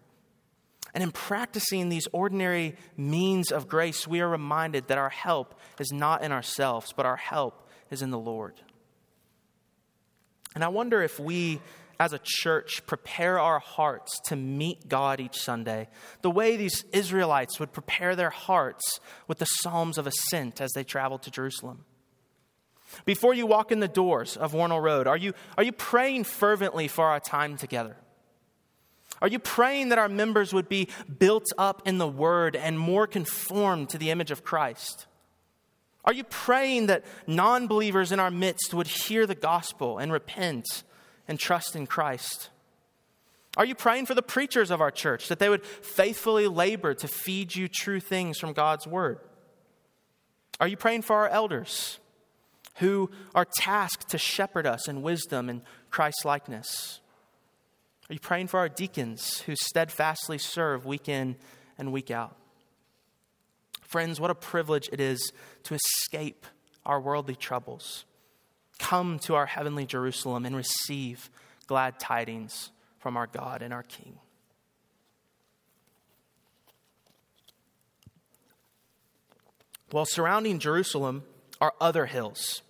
And 0.93 1.03
in 1.03 1.12
practicing 1.12 1.89
these 1.89 2.07
ordinary 2.12 2.75
means 2.98 3.51
of 3.51 3.67
grace, 3.67 4.07
we 4.07 4.22
are 4.22 4.29
reminded 4.29 4.88
that 4.88 4.98
our 4.98 5.10
help 5.10 5.60
is 5.79 5.91
not 5.91 6.24
in 6.24 6.31
ourselves, 6.31 6.93
but 6.95 7.05
our 7.05 7.15
help 7.15 7.67
is 7.89 8.01
in 8.01 8.12
the 8.12 8.19
Lord. 8.19 8.53
And 10.55 10.63
I 10.63 10.67
wonder 10.67 11.01
if 11.01 11.19
we, 11.19 11.60
as 12.00 12.13
a 12.13 12.19
church, 12.24 12.86
prepare 12.86 13.39
our 13.39 13.60
hearts 13.60 14.19
to 14.25 14.36
meet 14.36 14.88
God 14.88 15.19
each 15.19 15.38
Sunday 15.38 15.88
the 16.22 16.31
way 16.31 16.57
these 16.57 16.83
Israelites 16.93 17.60
would 17.60 17.74
prepare 17.74 18.15
their 18.15 18.29
hearts 18.29 19.00
with 19.27 19.39
the 19.39 19.45
Psalms 19.45 19.98
of 19.98 20.07
Ascent 20.07 20.62
as 20.62 20.72
they 20.74 20.83
traveled 20.83 21.24
to 21.24 21.31
Jerusalem. 21.31 21.86
Before 23.05 23.33
you 23.33 23.48
walk 23.48 23.72
in 23.72 23.79
the 23.79 23.88
doors 23.88 24.38
of 24.38 24.53
Wornall 24.53 24.79
Road, 24.79 25.07
are 25.07 25.17
you, 25.17 25.33
are 25.57 25.63
you 25.63 25.72
praying 25.72 26.25
fervently 26.25 26.88
for 26.88 27.05
our 27.05 27.19
time 27.19 27.57
together? 27.57 27.98
Are 29.22 29.27
you 29.27 29.39
praying 29.39 29.89
that 29.89 29.98
our 29.98 30.10
members 30.10 30.53
would 30.53 30.69
be 30.69 30.89
built 31.17 31.45
up 31.57 31.88
in 31.88 31.98
the 31.98 32.07
Word 32.07 32.55
and 32.55 32.77
more 32.77 33.07
conformed 33.07 33.89
to 33.89 33.98
the 33.98 34.12
image 34.12 34.31
of 34.31 34.43
Christ? 34.43 35.07
Are 36.05 36.13
you 36.13 36.24
praying 36.24 36.88
that 36.88 37.05
non 37.27 37.67
believers 37.67 38.12
in 38.12 38.19
our 38.19 38.31
midst 38.31 38.74
would 38.74 38.88
hear 38.88 39.25
the 39.25 39.36
gospel 39.36 39.98
and 39.98 40.12
repent 40.12 40.83
and 41.27 41.39
trust 41.39 41.75
in 41.75 41.88
Christ? 41.88 42.50
Are 43.55 43.65
you 43.65 43.75
praying 43.75 44.07
for 44.07 44.15
the 44.15 44.24
preachers 44.24 44.72
of 44.72 44.81
our 44.81 44.91
church 44.91 45.27
that 45.27 45.39
they 45.39 45.50
would 45.50 45.65
faithfully 45.65 46.48
labor 46.48 46.93
to 46.95 47.07
feed 47.07 47.55
you 47.55 47.67
true 47.67 48.00
things 48.00 48.39
from 48.39 48.53
God's 48.53 48.88
Word? 48.88 49.19
Are 50.60 50.67
you 50.67 50.77
praying 50.77 51.03
for 51.03 51.15
our 51.15 51.29
elders 51.29 52.00
who 52.77 53.12
are 53.36 53.48
tasked 53.57 54.10
to 54.10 54.17
shepherd 54.17 54.65
us 54.65 54.88
in 54.88 55.03
wisdom 55.03 55.50
and 55.50 55.62
Christ 55.91 56.25
likeness? 56.25 57.00
Are 58.10 58.13
you 58.13 58.19
praying 58.19 58.48
for 58.48 58.60
our 58.60 58.69
deacons 58.69 59.41
who 59.41 59.55
steadfastly 59.55 60.38
serve 60.38 60.86
week 60.86 61.07
in 61.07 61.36
and 61.77 61.93
week 61.93 62.12
out? 62.12 62.36
Friends, 63.93 64.19
what 64.19 64.31
a 64.31 64.35
privilege 64.35 64.89
it 64.91 65.00
is 65.00 65.31
to 65.65 65.75
escape 65.75 66.47
our 66.83 67.00
worldly 67.00 67.35
troubles, 67.35 68.05
come 68.79 69.19
to 69.19 69.35
our 69.35 69.45
heavenly 69.45 69.85
Jerusalem, 69.85 70.47
and 70.47 70.55
receive 70.55 71.29
glad 71.67 72.00
tidings 72.00 72.71
from 72.97 73.15
our 73.15 73.27
God 73.27 73.62
and 73.62 73.71
our 73.71 73.83
King. 73.83 74.17
While 79.91 80.07
surrounding 80.07 80.57
Jerusalem 80.57 81.21
are 81.62 81.75
other 81.79 82.07
hills. 82.07 82.63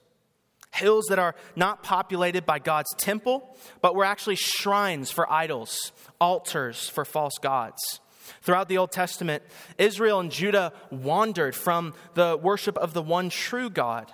Hills 0.74 1.06
that 1.08 1.20
are 1.20 1.36
not 1.56 1.84
populated 1.84 2.46
by 2.46 2.60
God's 2.60 2.94
temple, 2.98 3.56
but 3.82 3.96
were 3.96 4.03
actually 4.03 4.36
shrines 4.36 5.10
for 5.10 5.32
idols, 5.32 5.94
altars 6.20 6.89
for 6.89 7.06
false 7.06 7.38
gods. 7.42 8.01
Throughout 8.42 8.70
the 8.70 8.77
Old 8.77 8.92
Testament, 8.92 9.44
Israel 9.77 10.20
and 10.20 10.32
Judah 10.32 10.74
wandered 10.89 11.56
from 11.56 11.94
the 12.13 12.39
worship 12.42 12.77
of 12.77 12.94
the 12.94 13.01
one 13.01 13.30
true 13.30 13.70
God, 13.70 14.12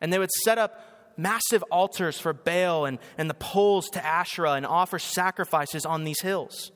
and 0.00 0.12
they 0.12 0.18
would 0.18 0.30
set 0.44 0.58
up 0.58 0.80
massive 1.16 1.64
altars 1.64 2.18
for 2.18 2.32
Baal 2.32 2.86
and, 2.86 2.98
and 3.18 3.28
the 3.28 3.34
poles 3.34 3.88
to 3.90 4.04
Asherah 4.04 4.52
and 4.52 4.64
offer 4.64 4.98
sacrifices 4.98 5.84
on 5.84 6.04
these 6.04 6.20
hills. 6.20 6.70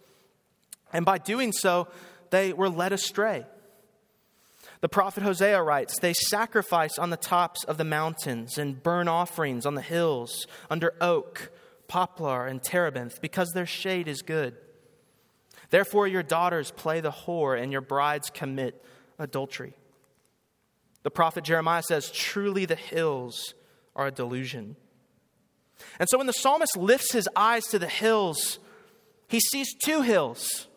And 0.92 1.06
by 1.06 1.18
doing 1.18 1.52
so, 1.52 1.88
they 2.30 2.52
were 2.52 2.68
led 2.68 2.92
astray. 2.92 3.46
The 4.80 4.88
prophet 4.88 5.22
Hosea 5.22 5.62
writes, 5.62 5.98
They 6.00 6.12
sacrifice 6.12 6.98
on 6.98 7.10
the 7.10 7.16
tops 7.16 7.62
of 7.64 7.78
the 7.78 7.84
mountains 7.84 8.58
and 8.58 8.82
burn 8.82 9.06
offerings 9.06 9.64
on 9.64 9.76
the 9.76 9.80
hills 9.80 10.46
under 10.68 10.92
oak, 11.00 11.52
poplar, 11.86 12.46
and 12.48 12.60
terebinth, 12.62 13.20
because 13.20 13.52
their 13.52 13.66
shade 13.66 14.08
is 14.08 14.22
good. 14.22 14.56
Therefore, 15.72 16.06
your 16.06 16.22
daughters 16.22 16.70
play 16.70 17.00
the 17.00 17.10
whore, 17.10 17.60
and 17.60 17.72
your 17.72 17.80
brides 17.80 18.30
commit 18.30 18.84
adultery. 19.18 19.74
The 21.02 21.10
prophet 21.10 21.42
Jeremiah 21.42 21.82
says, 21.82 22.12
Truly 22.12 22.64
the 22.64 22.76
hills 22.76 23.54
are 23.96 24.06
a 24.06 24.12
delusion. 24.12 24.76
And 25.98 26.08
so 26.08 26.18
when 26.18 26.28
the 26.28 26.32
psalmist 26.32 26.76
lifts 26.76 27.12
his 27.12 27.28
eyes 27.34 27.64
to 27.64 27.78
the 27.78 27.88
hills, 27.88 28.60
he 29.26 29.40
sees 29.40 29.74
two 29.74 30.02
hills 30.02 30.68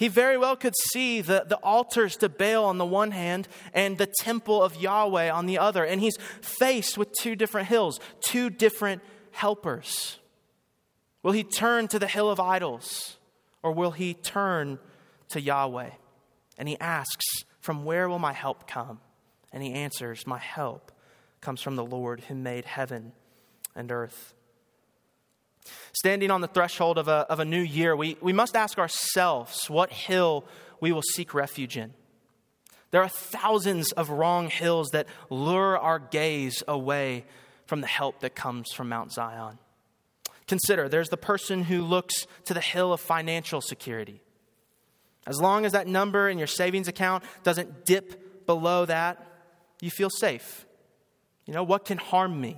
he 0.00 0.08
very 0.08 0.38
well 0.38 0.56
could 0.56 0.72
see 0.94 1.20
the, 1.20 1.44
the 1.46 1.58
altars 1.58 2.16
to 2.16 2.30
Baal 2.30 2.64
on 2.64 2.78
the 2.78 2.86
one 2.86 3.10
hand 3.10 3.46
and 3.74 3.98
the 3.98 4.06
temple 4.06 4.62
of 4.62 4.80
Yahweh 4.80 5.30
on 5.30 5.44
the 5.44 5.58
other. 5.58 5.84
And 5.84 6.00
he's 6.00 6.16
faced 6.40 6.96
with 6.96 7.12
two 7.12 7.36
different 7.36 7.68
hills, 7.68 8.00
two 8.24 8.48
different 8.48 9.02
helpers. 9.30 10.18
Will 11.22 11.32
he 11.32 11.44
turn 11.44 11.86
to 11.88 11.98
the 11.98 12.06
hill 12.06 12.30
of 12.30 12.40
idols 12.40 13.18
or 13.62 13.72
will 13.72 13.90
he 13.92 14.14
turn 14.14 14.78
to 15.30 15.40
Yahweh? 15.40 15.90
And 16.58 16.68
he 16.68 16.78
asks, 16.80 17.24
From 17.60 17.84
where 17.84 18.08
will 18.08 18.18
my 18.18 18.32
help 18.32 18.66
come? 18.66 19.00
And 19.52 19.62
he 19.62 19.72
answers, 19.72 20.26
My 20.26 20.38
help 20.38 20.92
comes 21.40 21.62
from 21.62 21.76
the 21.76 21.84
Lord 21.84 22.20
who 22.20 22.34
made 22.34 22.64
heaven 22.64 23.12
and 23.74 23.90
earth. 23.90 24.34
Standing 25.92 26.30
on 26.30 26.40
the 26.40 26.48
threshold 26.48 26.98
of 26.98 27.08
a, 27.08 27.26
of 27.28 27.40
a 27.40 27.44
new 27.44 27.60
year, 27.60 27.94
we, 27.94 28.16
we 28.20 28.32
must 28.32 28.56
ask 28.56 28.78
ourselves 28.78 29.68
what 29.68 29.90
hill 29.90 30.44
we 30.80 30.92
will 30.92 31.02
seek 31.02 31.34
refuge 31.34 31.76
in. 31.76 31.92
There 32.90 33.02
are 33.02 33.08
thousands 33.08 33.92
of 33.92 34.10
wrong 34.10 34.48
hills 34.48 34.90
that 34.92 35.06
lure 35.28 35.78
our 35.78 35.98
gaze 35.98 36.62
away 36.66 37.24
from 37.66 37.80
the 37.80 37.86
help 37.86 38.20
that 38.20 38.34
comes 38.34 38.72
from 38.72 38.88
Mount 38.88 39.12
Zion. 39.12 39.58
Consider 40.50 40.88
there's 40.88 41.10
the 41.10 41.16
person 41.16 41.62
who 41.62 41.80
looks 41.80 42.26
to 42.46 42.54
the 42.54 42.60
hill 42.60 42.92
of 42.92 42.98
financial 43.00 43.60
security. 43.60 44.20
As 45.24 45.40
long 45.40 45.64
as 45.64 45.70
that 45.70 45.86
number 45.86 46.28
in 46.28 46.38
your 46.38 46.48
savings 46.48 46.88
account 46.88 47.22
doesn't 47.44 47.84
dip 47.84 48.46
below 48.46 48.84
that, 48.84 49.24
you 49.80 49.92
feel 49.92 50.10
safe. 50.10 50.66
You 51.46 51.54
know, 51.54 51.62
what 51.62 51.84
can 51.84 51.98
harm 51.98 52.40
me? 52.40 52.56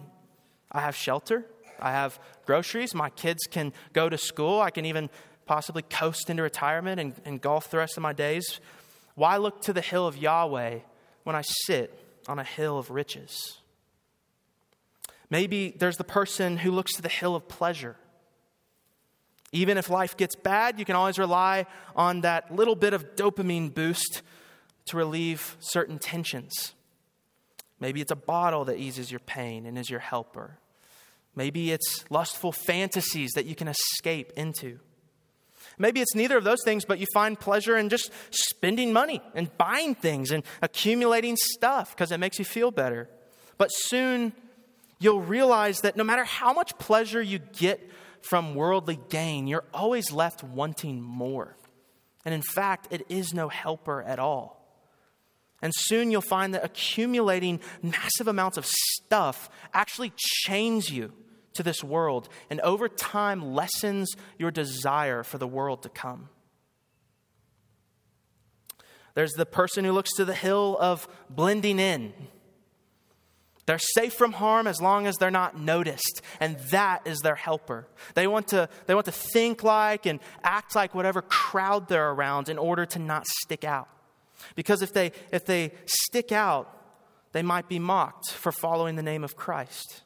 I 0.72 0.80
have 0.80 0.96
shelter, 0.96 1.44
I 1.78 1.90
have 1.90 2.18
groceries. 2.46 2.94
My 2.94 3.11
kids 3.11 3.40
can 3.50 3.75
go 3.92 4.08
to 4.08 4.16
school. 4.16 4.62
I 4.62 4.70
can 4.70 4.87
even 4.87 5.11
possibly 5.44 5.82
coast 5.82 6.30
into 6.30 6.42
retirement 6.42 6.99
and, 6.99 7.12
and 7.26 7.42
golf 7.42 7.70
the 7.70 7.76
rest 7.76 7.99
of 7.99 8.02
my 8.02 8.14
days. 8.14 8.58
Why 9.16 9.37
look 9.37 9.61
to 9.64 9.75
the 9.75 9.82
hill 9.82 10.06
of 10.06 10.16
Yahweh 10.16 10.78
when 11.25 11.37
I 11.37 11.42
sit 11.42 11.92
on 12.26 12.38
a 12.38 12.44
hill 12.44 12.78
of 12.78 12.90
riches? 12.90 13.58
Maybe 15.32 15.74
there's 15.78 15.96
the 15.96 16.04
person 16.04 16.58
who 16.58 16.70
looks 16.70 16.92
to 16.96 17.00
the 17.00 17.08
hill 17.08 17.34
of 17.34 17.48
pleasure. 17.48 17.96
Even 19.50 19.78
if 19.78 19.88
life 19.88 20.14
gets 20.14 20.36
bad, 20.36 20.78
you 20.78 20.84
can 20.84 20.94
always 20.94 21.18
rely 21.18 21.64
on 21.96 22.20
that 22.20 22.54
little 22.54 22.74
bit 22.74 22.92
of 22.92 23.16
dopamine 23.16 23.72
boost 23.72 24.20
to 24.84 24.96
relieve 24.98 25.56
certain 25.58 25.98
tensions. 25.98 26.74
Maybe 27.80 28.02
it's 28.02 28.10
a 28.10 28.16
bottle 28.16 28.66
that 28.66 28.76
eases 28.76 29.10
your 29.10 29.20
pain 29.20 29.64
and 29.64 29.78
is 29.78 29.88
your 29.88 30.00
helper. 30.00 30.58
Maybe 31.34 31.72
it's 31.72 32.04
lustful 32.10 32.52
fantasies 32.52 33.30
that 33.30 33.46
you 33.46 33.54
can 33.54 33.68
escape 33.68 34.32
into. 34.36 34.80
Maybe 35.78 36.02
it's 36.02 36.14
neither 36.14 36.36
of 36.36 36.44
those 36.44 36.62
things, 36.62 36.84
but 36.84 36.98
you 36.98 37.06
find 37.14 37.40
pleasure 37.40 37.78
in 37.78 37.88
just 37.88 38.12
spending 38.30 38.92
money 38.92 39.22
and 39.34 39.56
buying 39.56 39.94
things 39.94 40.30
and 40.30 40.44
accumulating 40.60 41.38
stuff 41.38 41.96
because 41.96 42.12
it 42.12 42.18
makes 42.18 42.38
you 42.38 42.44
feel 42.44 42.70
better. 42.70 43.08
But 43.56 43.68
soon 43.68 44.34
you'll 45.02 45.21
realize 45.21 45.80
that 45.80 45.97
no 45.97 46.04
matter 46.04 46.25
how 46.25 46.52
much 46.52 46.78
pleasure 46.78 47.21
you 47.21 47.38
get 47.38 47.90
from 48.21 48.54
worldly 48.54 48.99
gain, 49.09 49.47
you're 49.47 49.64
always 49.75 50.12
left 50.12 50.44
wanting 50.44 51.00
more. 51.00 51.56
And 52.25 52.35
in 52.35 52.42
fact, 52.42 52.88
it 52.90 53.04
is 53.09 53.35
no 53.35 53.49
helper 53.49 54.02
at 54.02 54.18
all. 54.18 54.62
And 55.61 55.73
soon 55.75 56.11
you'll 56.11 56.21
find 56.21 56.54
that 56.54 56.64
accumulating 56.64 57.61
massive 57.82 58.28
amounts 58.28 58.59
of 58.59 58.66
stuff 58.66 59.50
actually 59.73 60.12
chains 60.16 60.90
you 60.90 61.12
to 61.54 61.62
this 61.62 61.85
world 61.85 62.28
and 62.50 62.61
over 62.61 62.88
time 62.88 63.54
lessens 63.54 64.14
your 64.38 64.50
desire 64.50 65.23
for 65.23 65.38
the 65.38 65.47
world 65.47 65.82
to 65.82 65.88
come. 65.88 66.28
There's 69.14 69.32
the 69.32 69.47
person 69.47 69.85
who 69.85 69.92
looks 69.92 70.14
to 70.14 70.25
the 70.25 70.35
hill 70.35 70.76
of 70.80 71.06
blending 71.28 71.78
in. 71.78 72.14
They're 73.66 73.78
safe 73.78 74.14
from 74.14 74.33
harm 74.33 74.66
as 74.66 74.81
long 74.81 75.07
as 75.07 75.16
they're 75.16 75.31
not 75.31 75.59
noticed, 75.59 76.21
and 76.40 76.59
that 76.71 77.07
is 77.07 77.21
their 77.21 77.37
helper. 77.37 77.87
They 78.14 78.26
want 78.26 78.49
to, 78.49 78.69
they 78.87 78.95
want 78.95 79.07
to 79.07 79.12
think 79.12 79.62
like 79.62 80.04
and 80.04 80.19
act 80.42 80.75
like 80.75 80.95
whatever 80.95 81.23
crowd 81.23 81.88
they're 81.88 82.11
around 82.11 82.49
in 82.49 82.59
order 82.59 82.85
to 82.87 82.99
not 82.99 83.25
stick 83.26 83.62
out. 83.62 83.88
Because 84.57 84.83
if 84.83 84.92
they, 84.92 85.12
if 85.31 85.45
they 85.45 85.73
stick 85.87 86.33
out, 86.33 86.76
they 87.31 87.42
might 87.42 87.69
be 87.69 87.78
mocked 87.78 88.33
for 88.33 88.50
following 88.50 88.97
the 88.97 89.02
name 89.02 89.23
of 89.23 89.37
Christ. 89.37 90.02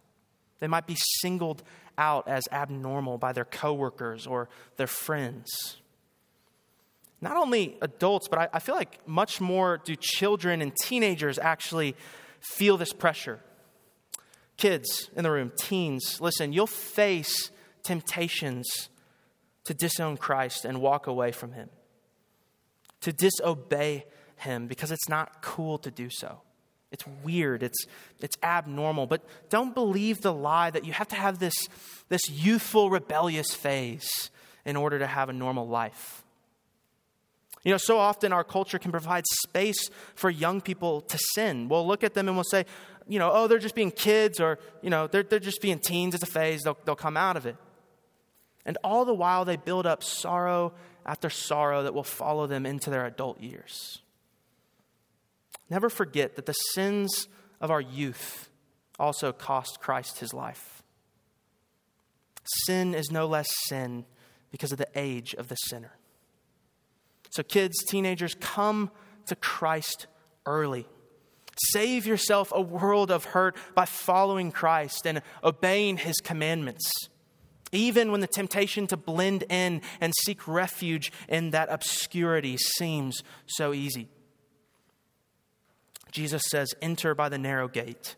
They 0.61 0.69
might 0.69 0.87
be 0.87 0.97
singled 1.21 1.63
out 1.99 2.29
as 2.29 2.45
abnormal 2.53 3.17
by 3.17 3.33
their 3.33 3.47
coworkers 3.47 4.27
or 4.27 4.49
their 4.77 4.87
friends. 4.87 5.79
Not 7.23 7.37
only 7.37 7.79
adults, 7.81 8.29
but 8.29 8.39
I, 8.39 8.49
I 8.53 8.59
feel 8.59 8.75
like 8.75 9.07
much 9.09 9.41
more 9.41 9.79
do 9.83 9.97
children 9.97 10.61
and 10.61 10.73
teenagers 10.83 11.39
actually 11.39 11.97
feel 12.40 12.76
this 12.76 12.93
pressure. 12.93 13.40
Kids 14.57 15.11
in 15.16 15.25
the 15.25 15.31
room, 15.31 15.52
teens, 15.59 16.21
listen, 16.21 16.52
you'll 16.52 16.66
face 16.66 17.50
temptations 17.83 18.88
to 19.64 19.75
disown 19.75 20.16
Christ 20.16 20.64
and 20.64 20.81
walk 20.81 21.07
away 21.07 21.33
from 21.33 21.52
Him, 21.52 21.69
to 23.02 23.12
disobey 23.12 24.07
Him 24.37 24.66
because 24.66 24.90
it's 24.90 25.09
not 25.09 25.43
cool 25.43 25.78
to 25.78 25.90
do 25.90 26.09
so. 26.11 26.40
It's 26.93 27.05
weird, 27.25 27.62
it's, 27.62 27.85
it's 28.21 28.37
abnormal. 28.43 29.07
But 29.07 29.23
don't 29.50 29.75
believe 29.75 30.23
the 30.23 30.33
lie 30.33 30.71
that 30.71 30.85
you 30.85 30.93
have 30.93 31.09
to 31.09 31.16
have 31.16 31.38
this, 31.38 31.55
this 32.09 32.31
youthful, 32.31 32.90
rebellious 32.90 33.52
phase 33.52 34.09
in 34.64 34.76
order 34.76 34.99
to 34.99 35.07
have 35.07 35.28
a 35.28 35.33
normal 35.33 35.69
life. 35.69 36.25
You 37.67 37.73
know, 37.73 37.79
so 37.79 37.99
often 37.99 38.33
our 38.33 38.45
culture 38.45 38.79
can 38.79 38.93
provide 38.93 39.25
space 39.43 39.91
for 40.15 40.31
young 40.31 40.61
people 40.61 41.01
to 41.01 41.19
sin. 41.35 41.69
We'll 41.69 41.85
look 41.85 42.05
at 42.05 42.15
them 42.15 42.29
and 42.29 42.37
we'll 42.37 42.45
say, 42.45 42.65
you 43.09 43.19
know, 43.19 43.33
oh, 43.33 43.49
they're 43.49 43.59
just 43.59 43.75
being 43.75 43.91
kids 43.91 44.39
or, 44.39 44.61
you 44.83 44.89
know, 44.89 45.09
they're, 45.09 45.25
they're 45.25 45.41
just 45.41 45.61
being 45.61 45.81
teens. 45.81 46.15
It's 46.15 46.23
a 46.23 46.27
phase. 46.27 46.63
They'll, 46.63 46.79
they'll 46.85 46.95
come 46.95 47.17
out 47.17 47.37
of 47.37 47.45
it. 47.45 47.57
And 48.65 48.79
all 48.85 49.05
the 49.05 49.13
while, 49.13 49.45
they 49.45 49.57
build 49.57 49.85
up 49.85 50.05
sorrow 50.05 50.75
after 51.05 51.29
sorrow 51.29 51.83
that 51.83 51.93
will 51.93 52.05
follow 52.05 52.47
them 52.47 52.67
into 52.67 52.89
their 52.89 53.05
adult 53.05 53.41
years. 53.41 54.01
Never 55.69 55.91
forget 55.91 56.37
that 56.37 56.47
the 56.47 56.53
sins 56.53 57.27
of 57.61 57.73
our 57.73 57.81
youth 57.81 58.49
also 58.97 59.33
cost 59.33 59.81
Christ 59.81 60.21
his 60.21 60.33
life. 60.33 60.85
Sin 62.65 62.95
is 62.95 63.11
no 63.11 63.27
less 63.27 63.49
sin 63.67 64.05
because 64.53 64.71
of 64.71 64.79
the 64.79 64.89
age 64.95 65.35
of 65.35 65.49
the 65.49 65.57
sinner. 65.57 65.96
So, 67.37 67.43
kids, 67.43 67.85
teenagers, 67.85 68.35
come 68.35 68.91
to 69.27 69.37
Christ 69.37 70.07
early. 70.47 70.87
Save 71.75 72.07
yourself 72.07 72.51
a 72.51 72.63
world 72.63 73.11
of 73.11 73.27
hurt 73.27 73.59
by 73.75 73.85
following 73.85 74.51
Christ 74.51 75.07
and 75.07 75.21
obeying 75.45 75.99
his 75.99 76.17
commandments, 76.25 76.91
even 77.73 78.11
when 78.11 78.23
the 78.23 78.27
temptation 78.27 78.87
to 78.87 78.97
blend 78.97 79.45
in 79.51 79.83
and 80.01 80.15
seek 80.25 80.49
refuge 80.49 81.13
in 81.29 81.51
that 81.51 81.69
obscurity 81.69 82.57
seems 82.57 83.23
so 83.45 83.75
easy. 83.75 84.09
Jesus 86.11 86.43
says, 86.49 86.73
Enter 86.81 87.15
by 87.15 87.29
the 87.29 87.37
narrow 87.37 87.69
gate. 87.69 88.17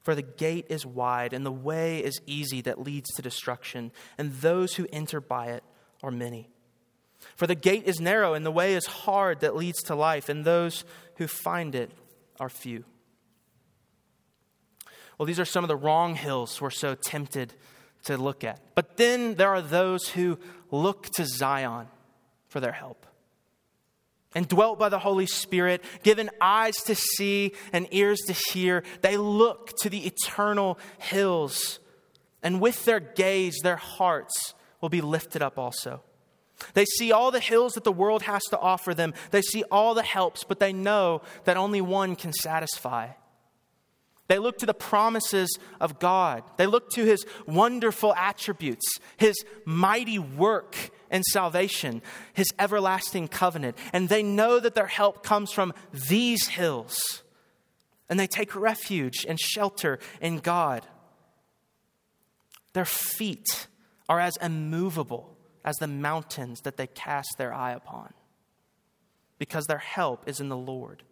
For 0.00 0.14
the 0.14 0.22
gate 0.22 0.64
is 0.70 0.86
wide 0.86 1.34
and 1.34 1.44
the 1.44 1.52
way 1.52 1.98
is 1.98 2.22
easy 2.24 2.62
that 2.62 2.80
leads 2.80 3.10
to 3.16 3.22
destruction, 3.22 3.92
and 4.16 4.32
those 4.36 4.76
who 4.76 4.86
enter 4.94 5.20
by 5.20 5.48
it 5.48 5.62
are 6.02 6.10
many. 6.10 6.48
For 7.34 7.46
the 7.46 7.54
gate 7.54 7.84
is 7.84 8.00
narrow 8.00 8.34
and 8.34 8.46
the 8.46 8.50
way 8.50 8.74
is 8.74 8.86
hard 8.86 9.40
that 9.40 9.56
leads 9.56 9.82
to 9.84 9.94
life, 9.94 10.28
and 10.28 10.44
those 10.44 10.84
who 11.16 11.26
find 11.26 11.74
it 11.74 11.90
are 12.38 12.48
few. 12.48 12.84
Well, 15.18 15.26
these 15.26 15.40
are 15.40 15.44
some 15.44 15.64
of 15.64 15.68
the 15.68 15.76
wrong 15.76 16.14
hills 16.14 16.60
we're 16.60 16.70
so 16.70 16.94
tempted 16.94 17.54
to 18.04 18.16
look 18.16 18.44
at. 18.44 18.60
But 18.74 18.96
then 18.96 19.34
there 19.34 19.48
are 19.48 19.62
those 19.62 20.10
who 20.10 20.38
look 20.70 21.06
to 21.14 21.24
Zion 21.24 21.88
for 22.48 22.60
their 22.60 22.72
help 22.72 23.06
and 24.36 24.46
dwelt 24.46 24.78
by 24.78 24.90
the 24.90 24.98
Holy 24.98 25.24
Spirit, 25.24 25.82
given 26.02 26.28
eyes 26.42 26.74
to 26.84 26.94
see 26.94 27.52
and 27.72 27.88
ears 27.90 28.20
to 28.26 28.34
hear, 28.52 28.82
they 29.00 29.16
look 29.16 29.74
to 29.78 29.88
the 29.88 30.06
eternal 30.06 30.78
hills. 30.98 31.78
And 32.42 32.60
with 32.60 32.84
their 32.84 33.00
gaze, 33.00 33.56
their 33.62 33.76
hearts 33.76 34.52
will 34.82 34.90
be 34.90 35.00
lifted 35.00 35.40
up 35.40 35.58
also. 35.58 36.02
They 36.74 36.84
see 36.84 37.12
all 37.12 37.30
the 37.30 37.40
hills 37.40 37.74
that 37.74 37.84
the 37.84 37.92
world 37.92 38.22
has 38.22 38.42
to 38.44 38.58
offer 38.58 38.94
them. 38.94 39.14
They 39.30 39.42
see 39.42 39.62
all 39.70 39.94
the 39.94 40.02
helps, 40.02 40.44
but 40.44 40.58
they 40.58 40.72
know 40.72 41.22
that 41.44 41.56
only 41.56 41.80
one 41.80 42.16
can 42.16 42.32
satisfy. 42.32 43.08
They 44.28 44.38
look 44.38 44.58
to 44.58 44.66
the 44.66 44.74
promises 44.74 45.56
of 45.80 45.98
God. 45.98 46.42
They 46.56 46.66
look 46.66 46.90
to 46.90 47.04
his 47.04 47.24
wonderful 47.46 48.14
attributes, 48.14 48.98
his 49.16 49.36
mighty 49.64 50.18
work 50.18 50.90
and 51.10 51.24
salvation, 51.24 52.02
his 52.32 52.48
everlasting 52.58 53.28
covenant. 53.28 53.76
And 53.92 54.08
they 54.08 54.22
know 54.22 54.58
that 54.58 54.74
their 54.74 54.86
help 54.86 55.22
comes 55.22 55.52
from 55.52 55.72
these 56.08 56.48
hills. 56.48 57.22
And 58.08 58.18
they 58.18 58.26
take 58.26 58.56
refuge 58.56 59.24
and 59.28 59.38
shelter 59.38 59.98
in 60.20 60.38
God. 60.38 60.86
Their 62.72 62.84
feet 62.84 63.68
are 64.08 64.20
as 64.20 64.36
immovable 64.38 65.35
as 65.66 65.76
the 65.76 65.88
mountains 65.88 66.62
that 66.62 66.76
they 66.76 66.86
cast 66.86 67.34
their 67.36 67.52
eye 67.52 67.72
upon, 67.72 68.14
because 69.38 69.66
their 69.66 69.78
help 69.78 70.26
is 70.28 70.40
in 70.40 70.48
the 70.48 70.56
Lord. 70.56 71.02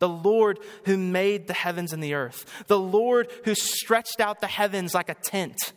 The 0.00 0.08
Lord 0.08 0.58
who 0.86 0.96
made 0.96 1.46
the 1.46 1.54
heavens 1.54 1.92
and 1.92 2.02
the 2.02 2.14
earth, 2.14 2.64
the 2.66 2.78
Lord 2.78 3.30
who 3.44 3.54
stretched 3.54 4.20
out 4.20 4.40
the 4.40 4.46
heavens 4.46 4.94
like 4.94 5.08
a 5.08 5.14
tent, 5.14 5.72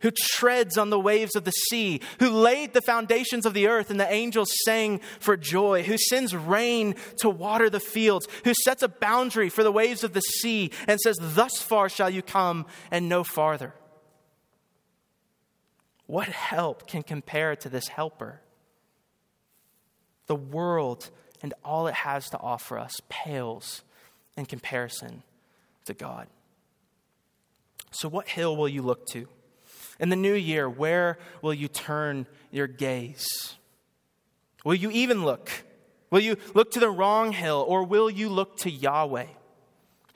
who 0.00 0.10
treads 0.10 0.78
on 0.78 0.90
the 0.90 0.98
waves 0.98 1.36
of 1.36 1.44
the 1.44 1.50
sea, 1.50 2.00
who 2.18 2.30
laid 2.30 2.72
the 2.72 2.80
foundations 2.80 3.46
of 3.46 3.54
the 3.54 3.66
earth. 3.66 3.90
And 3.90 4.00
the 4.00 4.10
angels 4.10 4.50
sang 4.64 5.00
for 5.18 5.36
joy, 5.36 5.82
who 5.82 5.98
sends 5.98 6.34
rain 6.34 6.94
to 7.18 7.30
water 7.30 7.70
the 7.70 7.80
fields, 7.80 8.26
who 8.44 8.54
sets 8.64 8.82
a 8.82 8.88
boundary 8.88 9.48
for 9.48 9.62
the 9.62 9.72
waves 9.72 10.02
of 10.02 10.12
the 10.12 10.20
sea. 10.20 10.70
And 10.88 10.98
says, 11.00 11.16
Thus 11.20 11.60
far 11.60 11.88
shall 11.88 12.10
you 12.10 12.22
come 12.22 12.66
and 12.90 13.08
no 13.08 13.24
farther. 13.24 13.74
What 16.10 16.26
help 16.26 16.88
can 16.88 17.04
compare 17.04 17.54
to 17.54 17.68
this 17.68 17.86
helper? 17.86 18.40
The 20.26 20.34
world 20.34 21.08
and 21.40 21.54
all 21.64 21.86
it 21.86 21.94
has 21.94 22.28
to 22.30 22.38
offer 22.38 22.80
us 22.80 22.96
pales 23.08 23.84
in 24.36 24.46
comparison 24.46 25.22
to 25.84 25.94
God. 25.94 26.26
So, 27.92 28.08
what 28.08 28.26
hill 28.26 28.56
will 28.56 28.68
you 28.68 28.82
look 28.82 29.06
to? 29.12 29.28
In 30.00 30.08
the 30.08 30.16
new 30.16 30.34
year, 30.34 30.68
where 30.68 31.16
will 31.42 31.54
you 31.54 31.68
turn 31.68 32.26
your 32.50 32.66
gaze? 32.66 33.54
Will 34.64 34.74
you 34.74 34.90
even 34.90 35.24
look? 35.24 35.48
Will 36.10 36.18
you 36.18 36.36
look 36.54 36.72
to 36.72 36.80
the 36.80 36.90
wrong 36.90 37.30
hill, 37.30 37.64
or 37.68 37.84
will 37.84 38.10
you 38.10 38.28
look 38.30 38.56
to 38.58 38.70
Yahweh, 38.70 39.28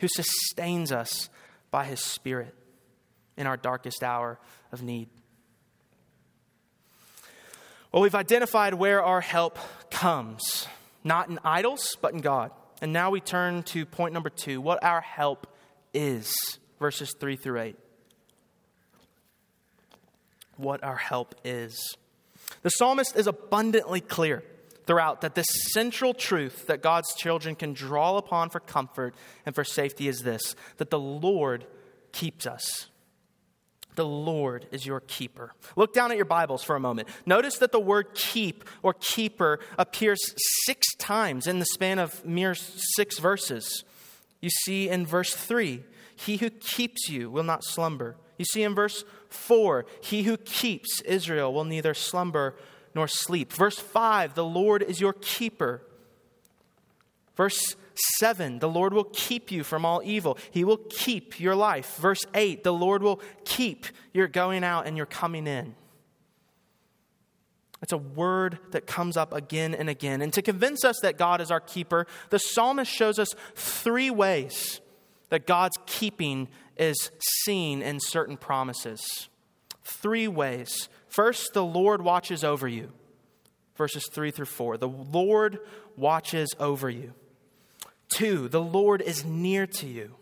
who 0.00 0.08
sustains 0.08 0.90
us 0.90 1.30
by 1.70 1.84
his 1.84 2.00
Spirit 2.00 2.52
in 3.36 3.46
our 3.46 3.56
darkest 3.56 4.02
hour 4.02 4.40
of 4.72 4.82
need? 4.82 5.08
Well, 7.94 8.02
we've 8.02 8.16
identified 8.16 8.74
where 8.74 9.04
our 9.04 9.20
help 9.20 9.56
comes 9.88 10.66
not 11.04 11.28
in 11.28 11.38
idols, 11.44 11.96
but 12.02 12.12
in 12.12 12.22
God. 12.22 12.50
And 12.82 12.92
now 12.92 13.10
we 13.10 13.20
turn 13.20 13.62
to 13.64 13.86
point 13.86 14.12
number 14.12 14.30
two 14.30 14.60
what 14.60 14.82
our 14.82 15.00
help 15.00 15.46
is, 15.92 16.34
verses 16.80 17.14
three 17.20 17.36
through 17.36 17.60
eight. 17.60 17.76
what 20.56 20.82
our 20.82 20.96
help 20.96 21.36
is. 21.44 21.96
The 22.62 22.70
psalmist 22.70 23.14
is 23.14 23.28
abundantly 23.28 24.00
clear 24.00 24.42
throughout 24.86 25.20
that 25.20 25.36
this 25.36 25.46
central 25.72 26.14
truth 26.14 26.66
that 26.66 26.82
God's 26.82 27.14
children 27.14 27.54
can 27.54 27.74
draw 27.74 28.16
upon 28.16 28.50
for 28.50 28.58
comfort 28.58 29.14
and 29.46 29.54
for 29.54 29.62
safety 29.62 30.08
is 30.08 30.22
this 30.22 30.56
that 30.78 30.90
the 30.90 30.98
Lord 30.98 31.64
keeps 32.10 32.44
us. 32.44 32.88
The 33.94 34.04
Lord 34.04 34.66
is 34.72 34.84
your 34.84 35.00
keeper. 35.00 35.54
Look 35.76 35.94
down 35.94 36.10
at 36.10 36.16
your 36.16 36.26
Bibles 36.26 36.64
for 36.64 36.76
a 36.76 36.80
moment. 36.80 37.08
Notice 37.26 37.58
that 37.58 37.72
the 37.72 37.80
word 37.80 38.14
keep 38.14 38.64
or 38.82 38.94
keeper 38.94 39.60
appears 39.78 40.20
six 40.64 40.86
times 40.96 41.46
in 41.46 41.58
the 41.58 41.66
span 41.66 41.98
of 41.98 42.24
mere 42.24 42.54
six 42.54 43.18
verses. 43.18 43.84
You 44.40 44.50
see 44.50 44.88
in 44.88 45.06
verse 45.06 45.34
3, 45.34 45.82
he 46.16 46.36
who 46.36 46.50
keeps 46.50 47.08
you 47.08 47.30
will 47.30 47.44
not 47.44 47.64
slumber. 47.64 48.16
You 48.36 48.44
see 48.44 48.62
in 48.62 48.74
verse 48.74 49.04
4, 49.28 49.86
he 50.02 50.24
who 50.24 50.36
keeps 50.36 51.00
Israel 51.02 51.52
will 51.52 51.64
neither 51.64 51.94
slumber 51.94 52.56
nor 52.94 53.08
sleep. 53.08 53.52
Verse 53.52 53.78
5, 53.78 54.34
the 54.34 54.44
Lord 54.44 54.82
is 54.82 55.00
your 55.00 55.12
keeper. 55.12 55.82
Verse 57.36 57.76
7, 58.18 58.58
the 58.58 58.68
Lord 58.68 58.92
will 58.92 59.10
keep 59.12 59.50
you 59.50 59.64
from 59.64 59.84
all 59.84 60.02
evil. 60.04 60.38
He 60.50 60.64
will 60.64 60.80
keep 60.88 61.38
your 61.40 61.54
life. 61.54 61.96
Verse 61.96 62.24
8, 62.34 62.64
the 62.64 62.72
Lord 62.72 63.02
will 63.02 63.20
keep 63.44 63.86
your 64.12 64.28
going 64.28 64.64
out 64.64 64.86
and 64.86 64.96
your 64.96 65.06
coming 65.06 65.46
in. 65.46 65.74
It's 67.82 67.92
a 67.92 67.98
word 67.98 68.58
that 68.70 68.86
comes 68.86 69.16
up 69.16 69.32
again 69.34 69.74
and 69.74 69.90
again. 69.90 70.22
And 70.22 70.32
to 70.32 70.42
convince 70.42 70.84
us 70.84 70.96
that 71.02 71.18
God 71.18 71.40
is 71.40 71.50
our 71.50 71.60
keeper, 71.60 72.06
the 72.30 72.38
psalmist 72.38 72.90
shows 72.90 73.18
us 73.18 73.34
three 73.54 74.10
ways 74.10 74.80
that 75.28 75.46
God's 75.46 75.76
keeping 75.84 76.48
is 76.76 77.10
seen 77.44 77.82
in 77.82 77.98
certain 78.00 78.36
promises. 78.36 79.28
Three 79.82 80.28
ways. 80.28 80.88
First, 81.08 81.52
the 81.52 81.64
Lord 81.64 82.00
watches 82.00 82.42
over 82.42 82.66
you. 82.66 82.90
Verses 83.76 84.08
3 84.10 84.30
through 84.30 84.46
4. 84.46 84.78
The 84.78 84.88
Lord 84.88 85.58
watches 85.96 86.48
over 86.58 86.88
you. 86.88 87.12
Two, 88.08 88.48
the 88.48 88.60
Lord 88.60 89.00
is 89.00 89.24
near 89.24 89.66
to 89.66 89.86
you. 89.86 90.14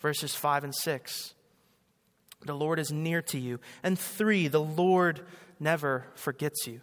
Verses 0.00 0.34
5 0.34 0.64
and 0.64 0.74
6. 0.74 1.34
The 2.42 2.54
Lord 2.54 2.78
is 2.78 2.90
near 2.90 3.22
to 3.22 3.38
you. 3.38 3.60
And 3.82 3.98
three, 3.98 4.48
the 4.48 4.60
Lord 4.62 5.20
never 5.58 6.06
forgets 6.14 6.66
you. 6.66 6.80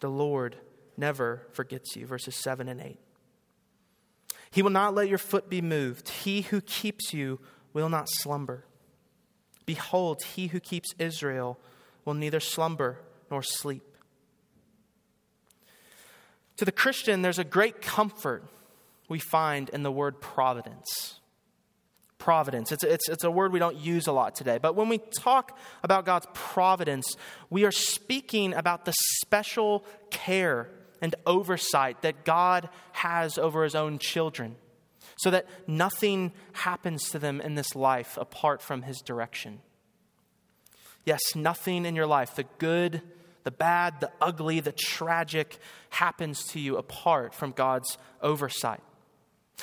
The 0.00 0.08
Lord 0.08 0.56
never 0.96 1.46
forgets 1.52 1.96
you. 1.96 2.06
Verses 2.06 2.36
7 2.36 2.68
and 2.68 2.80
8. 2.80 2.98
He 4.50 4.62
will 4.62 4.70
not 4.70 4.94
let 4.94 5.08
your 5.08 5.18
foot 5.18 5.50
be 5.50 5.60
moved. 5.60 6.08
He 6.08 6.42
who 6.42 6.60
keeps 6.60 7.12
you 7.12 7.40
will 7.72 7.88
not 7.88 8.08
slumber. 8.08 8.64
Behold, 9.66 10.22
he 10.22 10.48
who 10.48 10.60
keeps 10.60 10.94
Israel 10.98 11.58
will 12.04 12.14
neither 12.14 12.38
slumber 12.38 13.00
nor 13.30 13.42
sleep. 13.42 13.82
To 16.58 16.64
the 16.64 16.70
Christian, 16.70 17.22
there's 17.22 17.40
a 17.40 17.44
great 17.44 17.82
comfort 17.82 18.44
we 19.08 19.18
find 19.18 19.68
in 19.70 19.82
the 19.82 19.92
word 19.92 20.20
providence. 20.20 21.20
Providence. 22.18 22.72
It's, 22.72 22.84
it's, 22.84 23.08
it's 23.08 23.24
a 23.24 23.30
word 23.30 23.52
we 23.52 23.58
don't 23.58 23.76
use 23.76 24.06
a 24.06 24.12
lot 24.12 24.34
today. 24.34 24.58
But 24.60 24.76
when 24.76 24.88
we 24.88 24.98
talk 24.98 25.58
about 25.82 26.06
God's 26.06 26.26
providence, 26.32 27.16
we 27.50 27.64
are 27.64 27.72
speaking 27.72 28.54
about 28.54 28.84
the 28.84 28.94
special 29.22 29.84
care 30.10 30.70
and 31.02 31.14
oversight 31.26 32.02
that 32.02 32.24
God 32.24 32.70
has 32.92 33.36
over 33.36 33.64
his 33.64 33.74
own 33.74 33.98
children 33.98 34.56
so 35.16 35.30
that 35.30 35.46
nothing 35.66 36.32
happens 36.52 37.10
to 37.10 37.18
them 37.18 37.40
in 37.40 37.54
this 37.54 37.74
life 37.74 38.16
apart 38.16 38.62
from 38.62 38.82
his 38.82 39.00
direction. 39.00 39.60
Yes, 41.04 41.20
nothing 41.34 41.84
in 41.84 41.94
your 41.94 42.06
life, 42.06 42.34
the 42.34 42.46
good, 42.58 43.02
the 43.42 43.50
bad, 43.50 44.00
the 44.00 44.10
ugly, 44.20 44.60
the 44.60 44.72
tragic, 44.72 45.58
happens 45.90 46.44
to 46.44 46.60
you 46.60 46.76
apart 46.78 47.34
from 47.34 47.52
God's 47.52 47.98
oversight. 48.22 48.80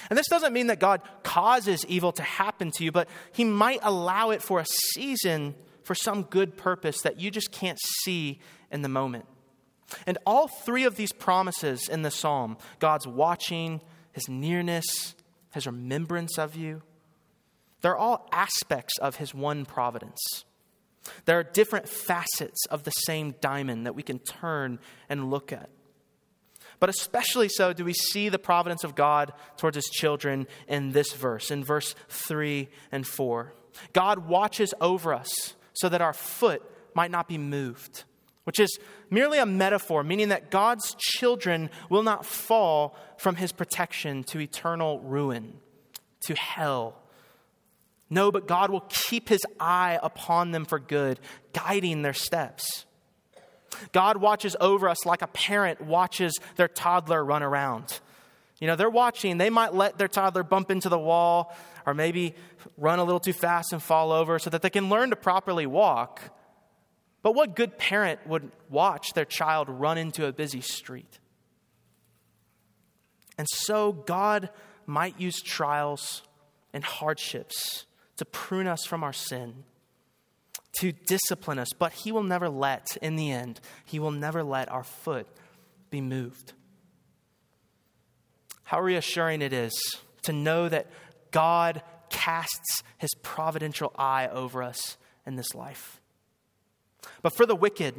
And 0.10 0.18
this 0.18 0.28
doesn't 0.28 0.54
mean 0.54 0.68
that 0.68 0.80
God 0.80 1.02
causes 1.24 1.86
evil 1.88 2.12
to 2.14 2.24
happen 2.24 2.72
to 2.78 2.84
you, 2.84 2.92
but 2.92 3.10
He 3.34 3.44
might 3.44 3.80
allow 3.84 4.32
it 4.32 4.42
for 4.42 4.60
a 4.60 4.66
season 4.94 5.56
for 5.84 5.96
some 5.96 6.24
good 6.24 6.58
purpose 6.58 7.02
that 7.02 7.20
you 7.20 7.32
just 7.32 7.52
can't 7.52 7.80
see 8.04 8.40
in 8.72 8.82
the 8.82 8.90
moment. 8.90 9.26
And 10.08 10.18
all 10.26 10.48
three 10.48 10.86
of 10.86 10.96
these 10.96 11.12
promises 11.12 11.90
in 11.90 12.02
the 12.02 12.12
psalm 12.12 12.58
God's 12.80 13.08
watching, 13.08 13.82
His 14.14 14.30
nearness, 14.30 15.16
His 15.54 15.66
remembrance 15.66 16.38
of 16.38 16.56
you 16.56 16.84
they're 17.82 17.98
all 17.98 18.28
aspects 18.32 18.98
of 19.00 19.18
His 19.18 19.34
one 19.34 19.66
providence. 19.66 20.46
There 21.26 21.40
are 21.40 21.44
different 21.44 21.90
facets 21.90 22.66
of 22.70 22.84
the 22.84 22.92
same 22.92 23.36
diamond 23.42 23.86
that 23.86 23.96
we 23.96 24.04
can 24.04 24.20
turn 24.20 24.80
and 25.10 25.32
look 25.32 25.52
at. 25.52 25.70
But 26.82 26.90
especially 26.90 27.48
so 27.48 27.74
do 27.74 27.86
we 27.86 27.94
see 27.94 28.28
the 28.28 28.40
providence 28.40 28.84
of 28.84 28.96
God 28.96 29.34
towards 29.56 29.76
his 29.76 29.86
children 29.86 30.48
in 30.68 30.92
this 30.92 31.14
verse, 31.14 31.52
in 31.52 31.64
verse 31.64 31.94
3 32.10 32.68
and 32.92 33.06
4. 33.06 33.54
God 33.94 34.28
watches 34.28 34.74
over 34.82 35.14
us 35.14 35.54
so 35.74 35.88
that 35.88 36.02
our 36.02 36.12
foot 36.12 36.64
might 36.96 37.12
not 37.12 37.28
be 37.28 37.38
moved, 37.38 38.04
which 38.46 38.60
is 38.60 38.80
merely 39.12 39.38
a 39.38 39.46
metaphor, 39.46 40.04
meaning 40.04 40.30
that 40.30 40.50
God's 40.50 40.96
children 40.98 41.70
will 41.92 42.02
not 42.02 42.26
fall 42.26 42.98
from 43.16 43.36
his 43.36 43.52
protection 43.52 44.24
to 44.26 44.40
eternal 44.40 45.00
ruin, 45.02 45.54
to 46.26 46.34
hell. 46.34 46.98
No, 48.10 48.32
but 48.32 48.48
God 48.48 48.72
will 48.72 48.88
keep 48.90 49.30
his 49.30 49.46
eye 49.60 50.00
upon 50.02 50.50
them 50.50 50.66
for 50.66 50.80
good, 50.80 51.20
guiding 51.54 52.02
their 52.02 52.14
steps. 52.14 52.86
God 53.92 54.18
watches 54.18 54.56
over 54.60 54.90
us 54.90 55.06
like 55.06 55.22
a 55.22 55.28
parent 55.28 55.82
watches 55.82 56.38
their 56.56 56.68
toddler 56.68 57.24
run 57.24 57.44
around. 57.44 58.00
You 58.60 58.68
know, 58.68 58.76
they're 58.76 58.90
watching, 58.90 59.38
they 59.38 59.50
might 59.50 59.74
let 59.74 59.98
their 59.98 60.08
toddler 60.08 60.44
bump 60.44 60.70
into 60.70 60.90
the 60.90 61.00
wall 61.00 61.56
or 61.86 61.94
maybe 61.94 62.36
run 62.78 63.00
a 63.00 63.04
little 63.04 63.20
too 63.20 63.34
fast 63.34 63.74
and 63.74 63.82
fall 63.82 64.12
over 64.12 64.38
so 64.38 64.50
that 64.52 64.62
they 64.62 64.70
can 64.70 64.90
learn 64.90 65.10
to 65.10 65.16
properly 65.16 65.66
walk. 65.66 66.22
But 67.24 67.34
what 67.34 67.56
good 67.56 67.78
parent 67.78 68.20
would 68.28 68.52
watch 68.70 69.14
their 69.14 69.26
child 69.26 69.68
run 69.70 69.98
into 69.98 70.28
a 70.28 70.32
busy 70.32 70.62
street? 70.62 71.20
And 73.38 73.48
so 73.50 73.92
God 73.92 74.50
might 74.86 75.20
use 75.20 75.42
trials 75.42 76.22
and 76.74 76.84
hardships 76.84 77.86
to 78.18 78.26
prune 78.26 78.68
us 78.68 78.86
from 78.86 79.04
our 79.04 79.14
sin 79.14 79.64
to 80.80 80.92
discipline 80.92 81.60
us, 81.60 81.70
but 81.78 81.92
He 81.92 82.12
will 82.12 82.24
never 82.24 82.50
let, 82.50 82.98
in 83.02 83.16
the 83.16 83.32
end, 83.32 83.60
He 83.86 84.00
will 84.00 84.12
never 84.12 84.44
let 84.44 84.70
our 84.70 84.84
foot 84.84 85.28
be 85.90 86.02
moved. 86.02 86.54
How 88.64 88.80
reassuring 88.82 89.42
it 89.42 89.54
is 89.54 89.74
to 90.24 90.34
know 90.34 90.70
that 90.70 90.88
God 91.32 91.82
casts 92.10 92.84
His 92.98 93.10
providential 93.22 93.94
eye 93.98 94.28
over 94.28 94.64
us 94.64 94.98
in 95.26 95.36
this 95.36 95.54
life. 95.54 96.00
But 97.22 97.36
for 97.36 97.46
the 97.46 97.56
wicked, 97.56 97.96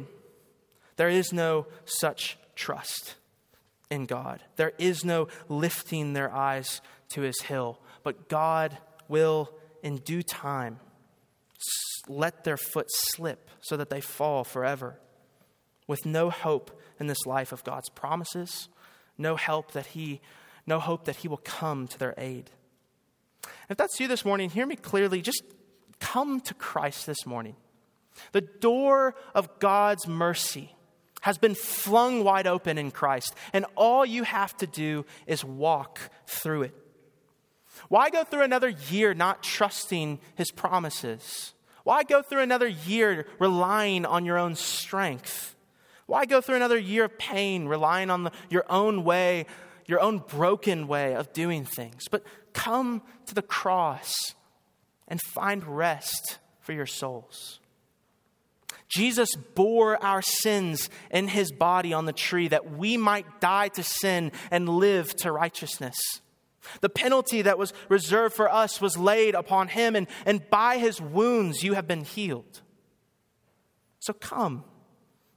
there 0.95 1.09
is 1.09 1.31
no 1.31 1.67
such 1.85 2.37
trust 2.55 3.15
in 3.89 4.05
God. 4.05 4.41
There 4.55 4.73
is 4.77 5.05
no 5.05 5.27
lifting 5.49 6.13
their 6.13 6.31
eyes 6.31 6.81
to 7.09 7.21
His 7.21 7.41
hill, 7.41 7.79
but 8.01 8.29
God 8.29 8.77
will, 9.07 9.51
in 9.83 9.97
due 9.97 10.23
time, 10.23 10.79
let 12.07 12.43
their 12.43 12.57
foot 12.57 12.87
slip 12.89 13.49
so 13.61 13.77
that 13.77 13.89
they 13.89 14.01
fall 14.01 14.43
forever, 14.43 14.99
with 15.87 16.05
no 16.05 16.29
hope 16.29 16.79
in 16.99 17.07
this 17.07 17.25
life 17.25 17.51
of 17.51 17.63
God's 17.63 17.89
promises, 17.89 18.69
no 19.17 19.35
help 19.35 19.71
that 19.73 19.87
He, 19.87 20.21
no 20.65 20.79
hope 20.79 21.05
that 21.05 21.17
He 21.17 21.27
will 21.27 21.37
come 21.37 21.87
to 21.87 21.99
their 21.99 22.13
aid. 22.17 22.49
If 23.69 23.77
that's 23.77 23.99
you 23.99 24.07
this 24.07 24.25
morning, 24.25 24.49
hear 24.49 24.65
me 24.65 24.75
clearly. 24.75 25.21
Just 25.21 25.43
come 25.99 26.41
to 26.41 26.53
Christ 26.53 27.05
this 27.05 27.25
morning. 27.25 27.55
The 28.31 28.41
door 28.41 29.15
of 29.33 29.59
God's 29.59 30.07
mercy 30.07 30.75
has 31.21 31.37
been 31.37 31.55
flung 31.55 32.23
wide 32.23 32.47
open 32.47 32.77
in 32.77 32.91
Christ, 32.91 33.33
and 33.53 33.65
all 33.75 34.05
you 34.05 34.23
have 34.23 34.55
to 34.57 34.67
do 34.67 35.05
is 35.25 35.43
walk 35.43 35.99
through 36.27 36.63
it. 36.63 36.75
Why 37.89 38.09
go 38.09 38.23
through 38.23 38.43
another 38.43 38.69
year 38.69 39.13
not 39.13 39.41
trusting 39.41 40.19
His 40.35 40.51
promises? 40.51 41.52
Why 41.83 42.03
go 42.03 42.21
through 42.21 42.41
another 42.41 42.67
year 42.67 43.27
relying 43.39 44.05
on 44.05 44.25
your 44.25 44.37
own 44.37 44.55
strength? 44.55 45.55
Why 46.05 46.25
go 46.25 46.41
through 46.41 46.55
another 46.55 46.77
year 46.77 47.05
of 47.05 47.17
pain 47.17 47.65
relying 47.67 48.09
on 48.09 48.23
the, 48.23 48.31
your 48.49 48.65
own 48.69 49.03
way, 49.03 49.45
your 49.85 49.99
own 49.99 50.19
broken 50.19 50.87
way 50.87 51.15
of 51.15 51.33
doing 51.33 51.65
things? 51.65 52.03
But 52.09 52.23
come 52.53 53.01
to 53.25 53.35
the 53.35 53.41
cross 53.41 54.13
and 55.07 55.21
find 55.21 55.63
rest 55.65 56.39
for 56.61 56.73
your 56.73 56.85
souls. 56.85 57.59
Jesus 58.87 59.35
bore 59.55 60.01
our 60.03 60.21
sins 60.21 60.89
in 61.09 61.27
his 61.27 61.51
body 61.51 61.93
on 61.93 62.05
the 62.05 62.13
tree 62.13 62.47
that 62.49 62.71
we 62.71 62.95
might 62.95 63.41
die 63.41 63.69
to 63.69 63.83
sin 63.83 64.31
and 64.51 64.69
live 64.69 65.15
to 65.17 65.31
righteousness. 65.31 65.95
The 66.81 66.89
penalty 66.89 67.41
that 67.41 67.57
was 67.57 67.73
reserved 67.89 68.35
for 68.35 68.51
us 68.51 68.81
was 68.81 68.97
laid 68.97 69.35
upon 69.35 69.67
him, 69.67 69.95
and, 69.95 70.07
and 70.25 70.49
by 70.49 70.77
his 70.77 71.01
wounds 71.01 71.63
you 71.63 71.73
have 71.73 71.87
been 71.87 72.03
healed. 72.03 72.61
So 73.99 74.13
come. 74.13 74.63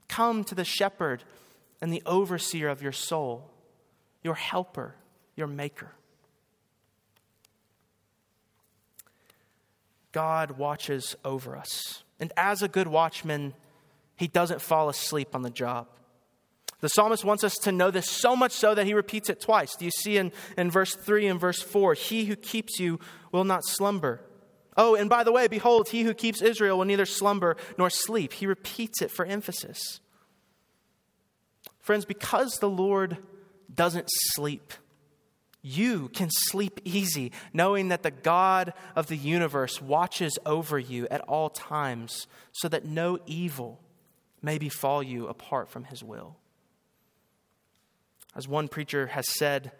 Come 0.07 0.43
to 0.45 0.55
the 0.55 0.65
shepherd 0.65 1.23
and 1.81 1.91
the 1.91 2.03
overseer 2.05 2.69
of 2.69 2.81
your 2.81 2.91
soul, 2.91 3.51
your 4.23 4.35
helper, 4.35 4.95
your 5.35 5.47
maker. 5.47 5.91
God 10.11 10.51
watches 10.51 11.15
over 11.23 11.55
us. 11.55 12.03
And 12.19 12.33
as 12.35 12.63
a 12.63 12.67
good 12.67 12.87
watchman, 12.87 13.53
he 14.15 14.27
doesn't 14.27 14.61
fall 14.61 14.89
asleep 14.89 15.35
on 15.35 15.43
the 15.43 15.49
job. 15.49 15.87
The 16.79 16.89
psalmist 16.89 17.25
wants 17.25 17.43
us 17.43 17.55
to 17.63 17.71
know 17.71 17.89
this 17.89 18.09
so 18.09 18.35
much 18.35 18.51
so 18.51 18.75
that 18.75 18.85
he 18.85 18.93
repeats 18.93 19.29
it 19.29 19.41
twice. 19.41 19.75
Do 19.75 19.85
you 19.85 19.91
see 19.91 20.17
in, 20.17 20.31
in 20.57 20.69
verse 20.69 20.95
3 20.95 21.27
and 21.27 21.39
verse 21.39 21.61
4? 21.61 21.95
He 21.95 22.25
who 22.25 22.35
keeps 22.35 22.79
you 22.79 22.99
will 23.31 23.43
not 23.43 23.65
slumber. 23.65 24.21
Oh, 24.75 24.93
and 24.93 25.09
by 25.09 25.23
the 25.23 25.31
way, 25.31 25.47
behold, 25.47 25.89
he 25.89 26.03
who 26.03 26.13
keeps 26.13 26.41
Israel 26.41 26.77
will 26.77 26.85
neither 26.85 27.07
slumber 27.07 27.57
nor 27.79 27.89
sleep. 27.89 28.33
He 28.33 28.45
repeats 28.45 29.01
it 29.01 29.09
for 29.09 29.25
emphasis. 29.25 30.01
Friends, 31.79 32.05
because 32.05 32.57
the 32.59 32.69
Lord 32.69 33.17
doesn't 33.73 34.07
sleep, 34.35 34.73
you 35.63 36.09
can 36.09 36.29
sleep 36.29 36.79
easy, 36.85 37.31
knowing 37.53 37.87
that 37.87 38.03
the 38.03 38.11
God 38.11 38.73
of 38.95 39.07
the 39.07 39.17
universe 39.17 39.81
watches 39.81 40.37
over 40.45 40.77
you 40.77 41.07
at 41.09 41.21
all 41.21 41.49
times 41.49 42.27
so 42.51 42.69
that 42.69 42.85
no 42.85 43.17
evil 43.25 43.81
may 44.41 44.59
befall 44.59 45.01
you 45.01 45.27
apart 45.27 45.69
from 45.69 45.85
his 45.85 46.03
will. 46.03 46.37
As 48.37 48.47
one 48.47 48.67
preacher 48.67 49.07
has 49.07 49.25
said, 49.37 49.71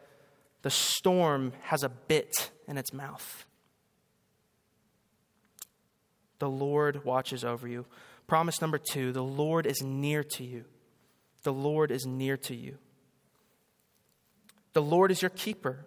the 0.63 0.71
storm 0.71 1.53
has 1.61 1.83
a 1.83 1.89
bit 1.89 2.49
in 2.67 2.77
its 2.77 2.91
mouth. 2.91 3.45
The 6.39 6.49
Lord 6.49 7.05
watches 7.05 7.45
over 7.45 7.67
you. 7.67 7.85
Promise 8.25 8.59
number 8.59 8.79
two 8.79 9.11
the 9.11 9.23
Lord 9.23 9.67
is 9.67 9.81
near 9.83 10.23
to 10.23 10.43
you. 10.43 10.65
The 11.43 11.53
Lord 11.53 11.91
is 11.91 12.07
near 12.07 12.35
to 12.37 12.55
you. 12.55 12.79
The 14.73 14.81
Lord 14.81 15.11
is 15.11 15.21
your 15.21 15.29
keeper. 15.29 15.85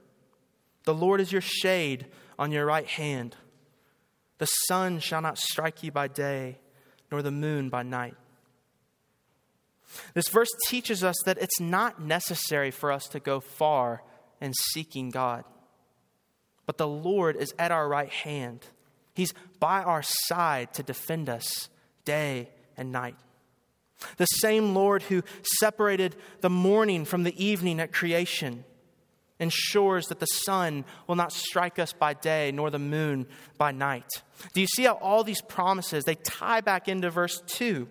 The 0.84 0.94
Lord 0.94 1.20
is 1.20 1.32
your 1.32 1.42
shade 1.42 2.06
on 2.38 2.52
your 2.52 2.64
right 2.64 2.86
hand. 2.86 3.36
The 4.38 4.46
sun 4.46 5.00
shall 5.00 5.20
not 5.20 5.38
strike 5.38 5.82
you 5.82 5.90
by 5.90 6.08
day, 6.08 6.58
nor 7.10 7.20
the 7.20 7.30
moon 7.32 7.68
by 7.68 7.82
night. 7.82 8.16
This 10.14 10.28
verse 10.28 10.50
teaches 10.68 11.02
us 11.02 11.16
that 11.24 11.38
it's 11.38 11.60
not 11.60 12.00
necessary 12.00 12.70
for 12.70 12.92
us 12.92 13.08
to 13.08 13.20
go 13.20 13.40
far 13.40 14.02
in 14.40 14.52
seeking 14.54 15.10
God. 15.10 15.44
But 16.66 16.78
the 16.78 16.88
Lord 16.88 17.36
is 17.36 17.54
at 17.58 17.72
our 17.72 17.88
right 17.88 18.10
hand. 18.10 18.64
He's 19.14 19.34
by 19.58 19.82
our 19.82 20.02
side 20.02 20.72
to 20.74 20.82
defend 20.82 21.28
us 21.28 21.68
day 22.04 22.48
and 22.76 22.92
night. 22.92 23.16
The 24.16 24.26
same 24.26 24.74
Lord 24.74 25.02
who 25.02 25.22
separated 25.58 26.16
the 26.40 26.50
morning 26.50 27.04
from 27.04 27.24
the 27.24 27.44
evening 27.44 27.80
at 27.80 27.92
creation 27.92 28.64
ensures 29.38 30.06
that 30.08 30.20
the 30.20 30.26
sun 30.26 30.84
will 31.06 31.16
not 31.16 31.32
strike 31.32 31.78
us 31.78 31.92
by 31.92 32.14
day 32.14 32.52
nor 32.52 32.70
the 32.70 32.78
moon 32.78 33.26
by 33.58 33.72
night. 33.72 34.06
Do 34.52 34.60
you 34.60 34.66
see 34.66 34.84
how 34.84 34.94
all 34.94 35.24
these 35.24 35.42
promises 35.42 36.04
they 36.04 36.14
tie 36.14 36.60
back 36.60 36.88
into 36.88 37.10
verse 37.10 37.42
2? 37.46 37.88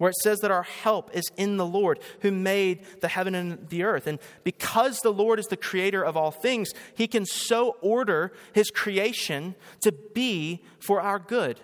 Where 0.00 0.08
it 0.08 0.16
says 0.22 0.38
that 0.38 0.50
our 0.50 0.62
help 0.62 1.14
is 1.14 1.30
in 1.36 1.58
the 1.58 1.66
Lord 1.66 2.00
who 2.22 2.30
made 2.30 2.80
the 3.02 3.08
heaven 3.08 3.34
and 3.34 3.68
the 3.68 3.82
earth. 3.82 4.06
And 4.06 4.18
because 4.44 4.98
the 5.00 5.12
Lord 5.12 5.38
is 5.38 5.44
the 5.44 5.58
creator 5.58 6.02
of 6.02 6.16
all 6.16 6.30
things, 6.30 6.70
he 6.94 7.06
can 7.06 7.26
so 7.26 7.76
order 7.82 8.32
his 8.54 8.70
creation 8.70 9.54
to 9.82 9.92
be 9.92 10.64
for 10.78 11.02
our 11.02 11.18
good 11.18 11.60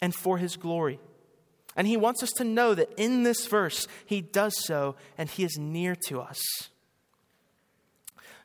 and 0.00 0.14
for 0.14 0.38
his 0.38 0.56
glory. 0.56 1.00
And 1.74 1.88
he 1.88 1.96
wants 1.96 2.22
us 2.22 2.30
to 2.36 2.44
know 2.44 2.72
that 2.72 2.92
in 2.96 3.24
this 3.24 3.48
verse, 3.48 3.88
he 4.06 4.20
does 4.20 4.54
so 4.64 4.94
and 5.18 5.28
he 5.28 5.42
is 5.42 5.58
near 5.58 5.96
to 6.06 6.20
us. 6.20 6.40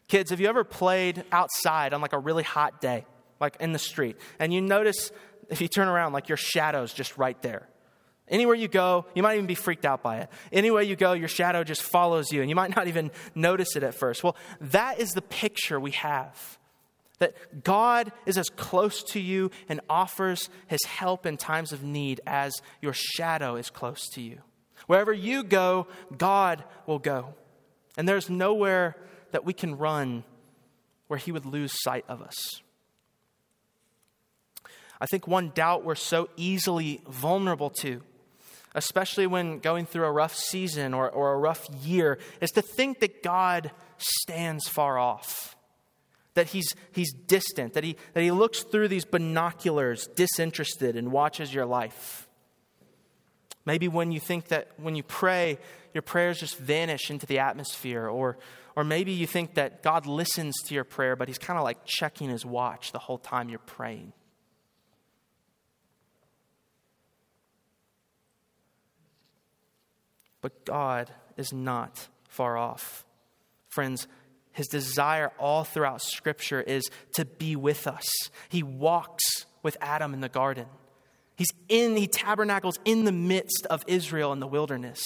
Kids, 0.08 0.32
have 0.32 0.40
you 0.40 0.48
ever 0.48 0.64
played 0.64 1.26
outside 1.32 1.94
on 1.94 2.02
like 2.02 2.14
a 2.14 2.20
really 2.20 2.42
hot 2.42 2.82
day, 2.82 3.06
like 3.40 3.56
in 3.60 3.72
the 3.72 3.78
street, 3.78 4.18
and 4.40 4.52
you 4.52 4.62
notice 4.62 5.12
if 5.52 5.62
you 5.62 5.68
turn 5.68 5.88
around, 5.88 6.14
like 6.14 6.28
your 6.28 6.40
shadow's 6.40 6.92
just 6.92 7.20
right 7.20 7.40
there? 7.44 7.70
Anywhere 8.28 8.56
you 8.56 8.68
go, 8.68 9.06
you 9.14 9.22
might 9.22 9.36
even 9.36 9.46
be 9.46 9.56
freaked 9.56 9.86
out 9.86 10.02
by 10.02 10.18
it. 10.18 10.30
Anywhere 10.52 10.82
you 10.82 10.96
go, 10.96 11.14
your 11.14 11.28
shadow 11.28 11.64
just 11.64 11.84
follows 11.84 12.32
you, 12.32 12.42
and 12.42 12.50
you 12.50 12.56
might 12.56 12.76
not 12.76 12.88
even 12.88 13.12
notice 13.36 13.76
it 13.76 13.84
at 13.84 13.94
first. 13.94 14.24
Well, 14.24 14.36
that 14.60 15.00
is 15.00 15.12
the 15.12 15.22
picture 15.22 15.80
we 15.80 15.92
have 15.92 16.58
that 17.20 17.64
God 17.64 18.12
is 18.26 18.38
as 18.38 18.50
close 18.50 19.04
to 19.04 19.20
you 19.20 19.52
and 19.70 19.80
offers 19.90 20.50
his 20.68 20.84
help 20.84 21.26
in 21.26 21.38
times 21.38 21.72
of 21.72 21.84
need 21.84 22.20
as 22.26 22.54
your 22.82 22.94
shadow 22.94 23.56
is 23.56 23.70
close 23.70 24.10
to 24.10 24.22
you. 24.22 24.40
Wherever 24.88 25.14
you 25.14 25.44
go, 25.44 25.88
God 26.18 26.64
will 26.86 27.00
go. 27.00 27.34
And 27.98 28.08
there's 28.08 28.30
nowhere 28.30 28.98
that 29.32 29.46
we 29.46 29.54
can 29.54 29.78
run 29.78 30.24
where 31.08 31.18
he 31.18 31.32
would 31.32 31.46
lose 31.46 31.82
sight 31.82 32.06
of 32.10 32.22
us. 32.22 32.62
I 35.00 35.06
think 35.06 35.28
one 35.28 35.52
doubt 35.54 35.84
we're 35.84 35.96
so 35.96 36.30
easily 36.36 37.02
vulnerable 37.08 37.70
to 37.82 38.02
especially 38.76 39.26
when 39.26 39.60
going 39.60 39.86
through 39.86 40.06
a 40.06 40.12
rough 40.12 40.36
season 40.36 40.94
or, 40.94 41.10
or 41.10 41.34
a 41.34 41.38
rough 41.38 41.68
year, 41.82 42.20
is 42.42 42.52
to 42.52 42.62
think 42.62 43.00
that 43.00 43.24
God 43.24 43.72
stands 43.98 44.68
far 44.68 45.00
off, 45.00 45.56
that 46.36 46.48
he's, 46.48 46.76
he's 46.92 47.12
distant, 47.14 47.74
that 47.74 47.84
he, 47.84 47.96
that 48.14 48.22
he 48.22 48.32
looks 48.32 48.62
through 48.64 48.90
these 48.90 49.06
binoculars, 49.06 50.08
disinterested, 50.16 50.96
and 50.96 51.12
watches 51.12 51.54
your 51.54 51.66
life. 51.66 52.28
Maybe 53.66 53.88
when 53.88 54.12
you 54.12 54.20
think 54.20 54.50
that 54.50 54.68
when 54.78 54.96
you 54.96 55.02
pray, 55.04 55.58
your 55.94 56.04
prayers 56.04 56.40
just 56.40 56.58
vanish 56.60 57.10
into 57.10 57.26
the 57.26 57.40
atmosphere, 57.40 58.08
or, 58.08 58.38
or 58.76 58.84
maybe 58.84 59.14
you 59.14 59.26
think 59.26 59.56
that 59.56 59.82
God 59.82 60.06
listens 60.06 60.54
to 60.66 60.76
your 60.76 60.84
prayer, 60.84 61.16
but 61.16 61.30
he's 61.30 61.40
kind 61.40 61.58
of 61.58 61.64
like 61.64 61.86
checking 61.86 62.30
his 62.30 62.46
watch 62.46 62.92
the 62.92 63.00
whole 63.00 63.18
time 63.18 63.50
you're 63.50 63.60
praying. 63.60 64.12
But 70.46 70.64
God 70.64 71.10
is 71.38 71.52
not 71.52 72.08
far 72.30 72.56
off. 72.56 73.04
Friends, 73.68 74.08
his 74.52 74.68
desire 74.68 75.32
all 75.40 75.64
throughout 75.64 76.04
Scripture 76.04 76.62
is 76.62 76.88
to 77.14 77.26
be 77.26 77.56
with 77.56 77.88
us. 77.88 78.06
He 78.50 78.62
walks 78.62 79.48
with 79.64 79.76
Adam 79.82 80.14
in 80.14 80.22
the 80.22 80.30
garden. 80.30 80.68
He's 81.36 81.50
in, 81.68 81.96
he 81.96 82.06
tabernacles 82.06 82.78
in 82.86 83.06
the 83.06 83.12
midst 83.12 83.66
of 83.72 83.84
Israel 83.88 84.32
in 84.34 84.40
the 84.40 84.46
wilderness. 84.46 85.04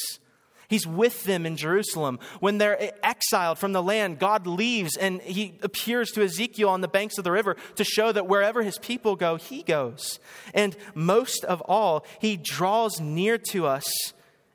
He's 0.68 0.86
with 0.86 1.24
them 1.24 1.46
in 1.46 1.56
Jerusalem. 1.56 2.20
When 2.42 2.58
they're 2.58 2.92
exiled 3.02 3.60
from 3.60 3.72
the 3.72 3.82
land, 3.82 4.20
God 4.20 4.46
leaves 4.46 4.98
and 4.98 5.22
he 5.22 5.58
appears 5.62 6.12
to 6.12 6.22
Ezekiel 6.22 6.68
on 6.68 6.82
the 6.82 6.90
banks 6.90 7.18
of 7.18 7.24
the 7.24 7.32
river 7.32 7.56
to 7.76 7.86
show 7.86 8.12
that 8.12 8.28
wherever 8.28 8.62
his 8.62 8.78
people 8.78 9.16
go, 9.16 9.38
he 9.38 9.64
goes. 9.64 10.20
And 10.54 10.76
most 10.94 11.46
of 11.46 11.62
all, 11.62 12.06
he 12.20 12.36
draws 12.36 13.00
near 13.00 13.38
to 13.52 13.68
us 13.68 13.90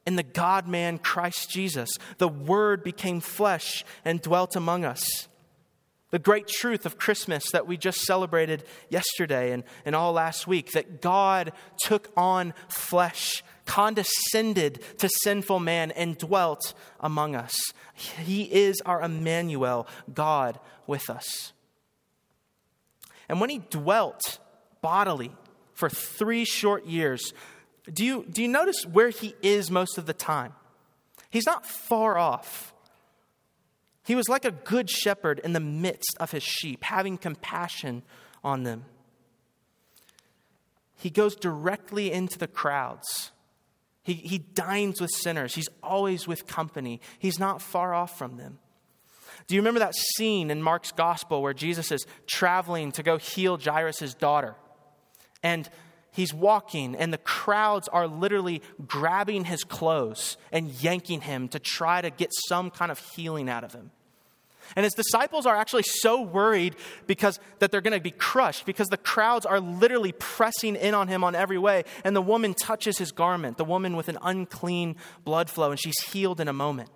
in 0.06 0.16
the 0.16 0.22
God 0.22 0.68
man 0.68 0.98
Christ 0.98 1.50
Jesus. 1.50 1.90
The 2.18 2.28
Word 2.28 2.82
became 2.82 3.20
flesh 3.20 3.84
and 4.04 4.20
dwelt 4.20 4.56
among 4.56 4.84
us. 4.84 5.28
The 6.10 6.18
great 6.20 6.46
truth 6.46 6.86
of 6.86 6.96
Christmas 6.96 7.50
that 7.52 7.66
we 7.66 7.76
just 7.76 8.02
celebrated 8.02 8.62
yesterday 8.88 9.50
and, 9.50 9.64
and 9.84 9.96
all 9.96 10.12
last 10.12 10.46
week 10.46 10.72
that 10.72 11.02
God 11.02 11.52
took 11.82 12.08
on 12.16 12.54
flesh, 12.68 13.42
condescended 13.66 14.80
to 14.98 15.08
sinful 15.22 15.58
man, 15.58 15.90
and 15.90 16.16
dwelt 16.16 16.74
among 17.00 17.34
us. 17.34 17.54
He 17.94 18.42
is 18.44 18.80
our 18.86 19.02
Emmanuel, 19.02 19.88
God 20.12 20.60
with 20.86 21.10
us. 21.10 21.52
And 23.28 23.40
when 23.40 23.50
he 23.50 23.58
dwelt 23.70 24.38
bodily 24.82 25.32
for 25.72 25.88
three 25.88 26.44
short 26.44 26.86
years, 26.86 27.32
do 27.92 28.04
you, 28.04 28.24
do 28.28 28.42
you 28.42 28.48
notice 28.48 28.84
where 28.86 29.10
he 29.10 29.34
is 29.42 29.70
most 29.70 29.98
of 29.98 30.06
the 30.06 30.14
time? 30.14 30.54
He's 31.30 31.46
not 31.46 31.66
far 31.66 32.16
off. 32.16 32.72
He 34.04 34.14
was 34.14 34.28
like 34.28 34.44
a 34.44 34.50
good 34.50 34.90
shepherd 34.90 35.40
in 35.40 35.52
the 35.52 35.60
midst 35.60 36.16
of 36.20 36.30
his 36.30 36.42
sheep, 36.42 36.84
having 36.84 37.18
compassion 37.18 38.02
on 38.42 38.62
them. 38.62 38.84
He 40.96 41.10
goes 41.10 41.34
directly 41.34 42.12
into 42.12 42.38
the 42.38 42.46
crowds. 42.46 43.32
He, 44.02 44.14
he 44.14 44.38
dines 44.38 45.00
with 45.00 45.10
sinners. 45.10 45.54
He's 45.54 45.68
always 45.82 46.26
with 46.26 46.46
company. 46.46 47.00
He's 47.18 47.38
not 47.38 47.60
far 47.60 47.94
off 47.94 48.16
from 48.16 48.36
them. 48.36 48.58
Do 49.46 49.54
you 49.54 49.60
remember 49.60 49.80
that 49.80 49.94
scene 49.94 50.50
in 50.50 50.62
Mark's 50.62 50.92
gospel 50.92 51.42
where 51.42 51.52
Jesus 51.52 51.90
is 51.90 52.06
traveling 52.26 52.92
to 52.92 53.02
go 53.02 53.18
heal 53.18 53.58
Jairus' 53.58 54.14
daughter? 54.14 54.56
And 55.42 55.68
he's 56.14 56.32
walking, 56.32 56.94
and 56.94 57.12
the 57.12 57.18
crowds 57.18 57.88
are 57.88 58.06
literally 58.06 58.62
grabbing 58.86 59.44
his 59.44 59.64
clothes 59.64 60.36
and 60.50 60.70
yanking 60.82 61.20
him 61.20 61.48
to 61.48 61.58
try 61.58 62.00
to 62.00 62.10
get 62.10 62.30
some 62.48 62.70
kind 62.70 62.90
of 62.90 62.98
healing 63.14 63.50
out 63.50 63.64
of 63.64 63.72
him. 63.72 63.90
And 64.76 64.84
his 64.84 64.94
disciples 64.94 65.44
are 65.44 65.54
actually 65.54 65.82
so 65.82 66.22
worried 66.22 66.74
because 67.06 67.38
that 67.58 67.70
they're 67.70 67.80
going 67.80 67.96
to 67.96 68.00
be 68.00 68.10
crushed 68.10 68.64
because 68.64 68.88
the 68.88 68.96
crowds 68.96 69.44
are 69.44 69.60
literally 69.60 70.12
pressing 70.12 70.76
in 70.76 70.94
on 70.94 71.08
him 71.08 71.22
on 71.22 71.34
every 71.34 71.58
way. 71.58 71.84
And 72.02 72.16
the 72.16 72.22
woman 72.22 72.54
touches 72.54 72.96
his 72.96 73.12
garment, 73.12 73.58
the 73.58 73.64
woman 73.64 73.94
with 73.94 74.08
an 74.08 74.18
unclean 74.22 74.96
blood 75.22 75.50
flow, 75.50 75.70
and 75.70 75.78
she's 75.78 76.00
healed 76.10 76.40
in 76.40 76.48
a 76.48 76.52
moment. 76.52 76.88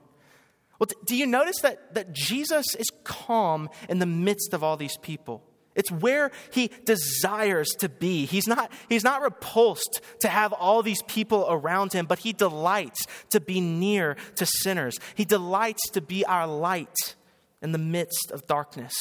Well, 0.78 0.88
do 1.04 1.16
you 1.16 1.26
notice 1.26 1.61
that, 1.61 1.94
that 1.94 2.12
Jesus 2.12 2.74
is 2.76 2.90
calm 3.04 3.68
in 3.88 3.98
the 3.98 4.07
midst 4.07 4.54
of 4.54 4.62
all 4.62 4.76
these 4.76 4.96
people? 4.96 5.42
It's 5.74 5.92
where 5.92 6.33
he 6.52 6.70
desires 6.85 7.68
to 7.78 7.88
be. 7.88 8.26
He's 8.26 8.48
not, 8.48 8.72
he's 8.88 9.04
not 9.04 9.22
repulsed 9.22 10.00
to 10.20 10.28
have 10.28 10.52
all 10.52 10.83
these 10.83 11.02
people 11.02 11.46
around 11.48 11.92
him, 11.92 12.07
but 12.07 12.18
he 12.18 12.33
delights 12.33 13.07
to 13.31 13.40
be 13.40 13.61
near 13.61 14.16
to 14.37 14.46
sinners. 14.46 14.98
He 15.14 15.24
delights 15.24 15.88
to 15.90 16.00
be 16.00 16.24
our 16.24 16.46
light 16.46 17.14
in 17.62 17.72
the 17.72 17.78
midst 17.78 18.31
of 18.33 18.46
darkness. 18.46 18.94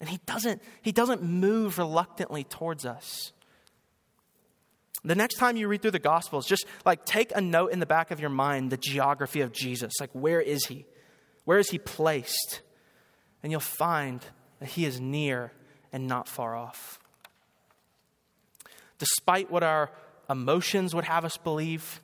And 0.00 0.08
he 0.08 0.18
doesn't, 0.26 0.62
he 0.82 0.92
doesn't 0.92 1.22
move 1.22 1.78
reluctantly 1.78 2.44
towards 2.44 2.84
us. 2.84 3.32
The 5.04 5.14
next 5.14 5.36
time 5.36 5.56
you 5.56 5.68
read 5.68 5.82
through 5.82 5.92
the 5.92 5.98
Gospels, 5.98 6.46
just 6.46 6.66
like 6.84 7.04
take 7.04 7.32
a 7.34 7.40
note 7.40 7.72
in 7.72 7.80
the 7.80 7.86
back 7.86 8.10
of 8.10 8.20
your 8.20 8.30
mind 8.30 8.70
the 8.70 8.76
geography 8.76 9.40
of 9.40 9.52
Jesus. 9.52 9.92
Like, 10.00 10.10
where 10.12 10.40
is 10.40 10.66
he? 10.66 10.86
Where 11.44 11.58
is 11.58 11.70
he 11.70 11.78
placed? 11.78 12.60
And 13.42 13.50
you'll 13.50 13.60
find 13.60 14.24
that 14.60 14.70
he 14.70 14.84
is 14.84 15.00
near 15.00 15.52
and 15.92 16.06
not 16.06 16.28
far 16.28 16.54
off. 16.54 17.00
Despite 18.98 19.50
what 19.50 19.62
our 19.62 19.90
emotions 20.28 20.94
would 20.94 21.04
have 21.04 21.24
us 21.24 21.36
believe, 21.36 22.00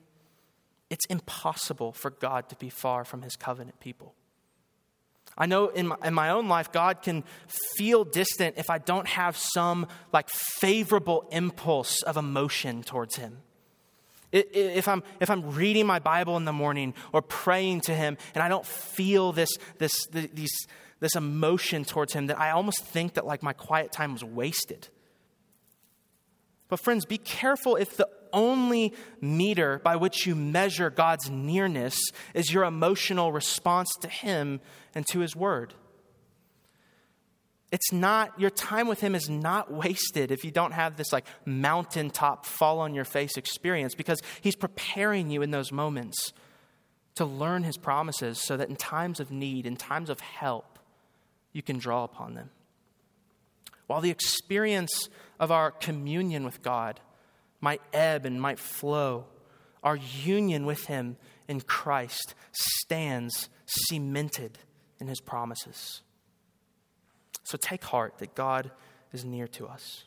it's 0.90 1.07
impossible 1.07 1.92
for 1.92 2.11
God 2.11 2.49
to 2.49 2.57
be 2.57 2.71
far 2.71 3.05
from 3.05 3.23
his 3.23 3.37
covenant 3.37 3.79
people. 3.81 4.14
I 5.38 5.47
know 5.47 5.69
in 5.69 5.88
my, 5.88 5.97
in 6.03 6.14
my 6.14 6.31
own 6.31 6.49
life, 6.49 6.73
God 6.73 7.03
can 7.03 7.23
feel 7.77 8.05
distant 8.05 8.57
if 8.57 8.71
I 8.71 8.79
don't 8.79 9.07
have 9.07 9.37
some 9.37 9.87
like 10.12 10.31
favorable 10.31 11.29
impulse 11.31 12.03
of 12.03 12.16
emotion 12.16 12.83
towards 12.83 13.16
Him. 13.16 13.42
If 14.33 14.89
I'm, 14.89 15.03
if 15.21 15.31
I'm 15.31 15.53
reading 15.53 15.87
my 15.87 15.99
Bible 15.99 16.37
in 16.37 16.45
the 16.45 16.53
morning 16.53 16.95
or 17.12 17.23
praying 17.23 17.83
to 17.83 17.95
Him 17.95 18.19
and 18.35 18.43
I 18.43 18.49
don't 18.49 18.67
feel 18.67 19.33
this, 19.33 19.51
this, 19.79 20.07
these, 20.12 20.53
this 21.01 21.15
emotion 21.15 21.85
towards 21.85 22.12
him 22.12 22.27
that 22.29 22.39
I 22.39 22.51
almost 22.51 22.85
think 22.85 23.15
that 23.15 23.27
like 23.27 23.43
my 23.43 23.53
quiet 23.53 23.93
time 23.93 24.12
was 24.12 24.25
wasted. 24.25 24.89
But 26.69 26.81
friends, 26.81 27.05
be 27.05 27.19
careful 27.19 27.77
if 27.77 27.97
the 27.97 28.09
only 28.33 28.93
meter 29.21 29.81
by 29.85 29.97
which 29.97 30.27
you 30.27 30.35
measure 30.35 30.91
God's 30.91 31.31
nearness 31.31 31.97
is 32.35 32.53
your 32.53 32.65
emotional 32.65 33.31
response 33.31 33.89
to 34.01 34.09
him 34.09 34.61
and 34.95 35.07
to 35.09 35.21
his 35.21 35.37
word. 35.37 35.75
It's 37.73 37.93
not, 37.93 38.39
your 38.41 38.51
time 38.51 38.87
with 38.87 39.01
him 39.01 39.15
is 39.15 39.29
not 39.29 39.73
wasted 39.73 40.31
if 40.31 40.45
you 40.45 40.51
don't 40.51 40.73
have 40.73 40.97
this 40.97 41.13
like 41.13 41.27
mountaintop 41.45 42.47
fall 42.47 42.79
on 42.79 42.95
your 42.95 43.05
face 43.05 43.37
experience 43.37 43.95
because 43.95 44.21
he's 44.41 44.55
preparing 44.55 45.31
you 45.31 45.43
in 45.43 45.51
those 45.51 45.73
moments 45.73 46.33
to 47.17 47.25
learn 47.25 47.65
his 47.65 47.77
promises 47.77 48.41
so 48.41 48.57
that 48.57 48.69
in 48.69 48.77
times 48.77 49.19
of 49.19 49.31
need, 49.31 49.67
in 49.67 49.77
times 49.77 50.11
of 50.11 50.21
help, 50.21 50.79
you 51.53 51.63
can 51.63 51.79
draw 51.79 52.05
upon 52.05 52.35
them. 52.35 52.51
While 53.87 54.01
the 54.01 54.11
experience 54.11 55.09
of 55.41 55.51
our 55.51 55.71
communion 55.71 56.45
with 56.45 56.63
God 56.63 57.01
might 57.61 57.81
ebb 57.93 58.27
and 58.27 58.41
might 58.41 58.59
flow, 58.59 59.27
our 59.83 59.97
union 59.97 60.67
with 60.67 60.87
Him 60.87 61.17
in 61.49 61.61
Christ 61.61 62.35
stands 62.53 63.49
cemented 63.65 64.59
in 65.01 65.07
His 65.07 65.21
promises. 65.21 66.03
So 67.47 67.57
take 67.57 67.85
heart 67.85 68.19
that 68.19 68.35
God 68.35 68.73
is 69.13 69.25
near 69.25 69.47
to 69.49 69.69
us. 69.69 70.03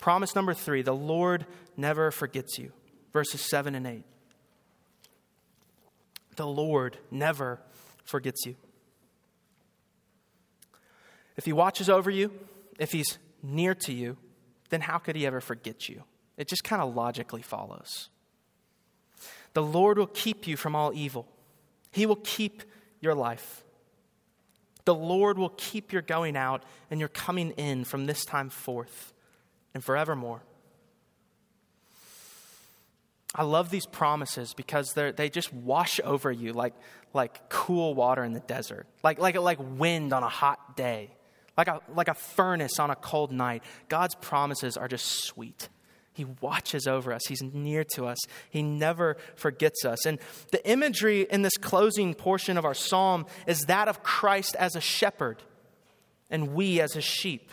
Promise 0.00 0.34
number 0.34 0.52
three 0.52 0.82
the 0.82 0.94
Lord 0.94 1.46
never 1.76 2.10
forgets 2.10 2.58
you. 2.58 2.72
Verses 3.12 3.40
7 3.40 3.76
and 3.76 3.86
8. 3.86 4.04
The 6.34 6.48
Lord 6.48 6.98
never 7.12 7.60
forgets 8.04 8.44
you. 8.44 8.56
If 11.36 11.44
he 11.44 11.52
watches 11.52 11.88
over 11.88 12.10
you, 12.10 12.32
if 12.80 12.90
he's 12.90 13.18
near 13.40 13.72
to 13.76 13.92
you, 13.92 14.16
then 14.70 14.80
how 14.80 14.98
could 14.98 15.14
he 15.14 15.24
ever 15.24 15.40
forget 15.40 15.88
you? 15.88 16.02
It 16.36 16.48
just 16.48 16.64
kind 16.64 16.82
of 16.82 16.96
logically 16.96 17.42
follows. 17.42 18.08
The 19.52 19.62
Lord 19.62 19.96
will 19.96 20.08
keep 20.08 20.48
you 20.48 20.56
from 20.56 20.74
all 20.74 20.92
evil, 20.92 21.28
he 21.92 22.04
will 22.04 22.16
keep 22.16 22.64
your 23.00 23.14
life. 23.14 23.60
The 24.84 24.94
Lord 24.94 25.38
will 25.38 25.52
keep 25.56 25.92
your 25.92 26.02
going 26.02 26.36
out 26.36 26.62
and 26.90 27.00
your 27.00 27.08
coming 27.08 27.52
in 27.52 27.84
from 27.84 28.06
this 28.06 28.24
time 28.24 28.50
forth 28.50 29.12
and 29.72 29.82
forevermore. 29.82 30.42
I 33.34 33.42
love 33.42 33.70
these 33.70 33.86
promises 33.86 34.54
because 34.54 34.92
they 34.92 35.28
just 35.28 35.52
wash 35.52 35.98
over 36.04 36.30
you 36.30 36.52
like, 36.52 36.74
like 37.12 37.48
cool 37.48 37.94
water 37.94 38.22
in 38.22 38.32
the 38.32 38.40
desert, 38.40 38.86
like, 39.02 39.18
like, 39.18 39.36
like 39.36 39.58
wind 39.60 40.12
on 40.12 40.22
a 40.22 40.28
hot 40.28 40.76
day 40.76 41.10
like 41.56 41.68
a, 41.68 41.80
like 41.94 42.08
a 42.08 42.14
furnace 42.14 42.78
on 42.78 42.90
a 42.90 42.96
cold 42.96 43.32
night. 43.32 43.62
God's 43.88 44.14
promises 44.16 44.76
are 44.76 44.88
just 44.88 45.24
sweet. 45.24 45.68
He 46.14 46.24
watches 46.40 46.86
over 46.86 47.12
us. 47.12 47.26
He's 47.26 47.42
near 47.42 47.84
to 47.94 48.06
us. 48.06 48.18
He 48.48 48.62
never 48.62 49.16
forgets 49.34 49.84
us. 49.84 50.06
And 50.06 50.20
the 50.52 50.66
imagery 50.68 51.26
in 51.28 51.42
this 51.42 51.56
closing 51.56 52.14
portion 52.14 52.56
of 52.56 52.64
our 52.64 52.72
psalm 52.72 53.26
is 53.48 53.62
that 53.62 53.88
of 53.88 54.04
Christ 54.04 54.54
as 54.56 54.76
a 54.76 54.80
shepherd 54.80 55.42
and 56.30 56.54
we 56.54 56.80
as 56.80 56.92
his 56.92 57.04
sheep. 57.04 57.50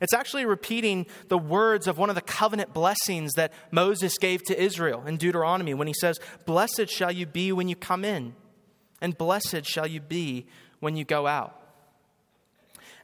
It's 0.00 0.14
actually 0.14 0.46
repeating 0.46 1.06
the 1.28 1.36
words 1.36 1.88
of 1.88 1.98
one 1.98 2.08
of 2.08 2.14
the 2.14 2.20
covenant 2.20 2.72
blessings 2.72 3.32
that 3.32 3.52
Moses 3.72 4.16
gave 4.16 4.42
to 4.44 4.60
Israel 4.60 5.02
in 5.04 5.16
Deuteronomy 5.16 5.74
when 5.74 5.88
he 5.88 5.94
says, 5.94 6.18
Blessed 6.46 6.88
shall 6.88 7.10
you 7.10 7.26
be 7.26 7.50
when 7.50 7.68
you 7.68 7.74
come 7.74 8.04
in, 8.04 8.36
and 9.00 9.18
blessed 9.18 9.66
shall 9.66 9.88
you 9.88 10.00
be 10.00 10.46
when 10.78 10.96
you 10.96 11.04
go 11.04 11.26
out. 11.26 11.63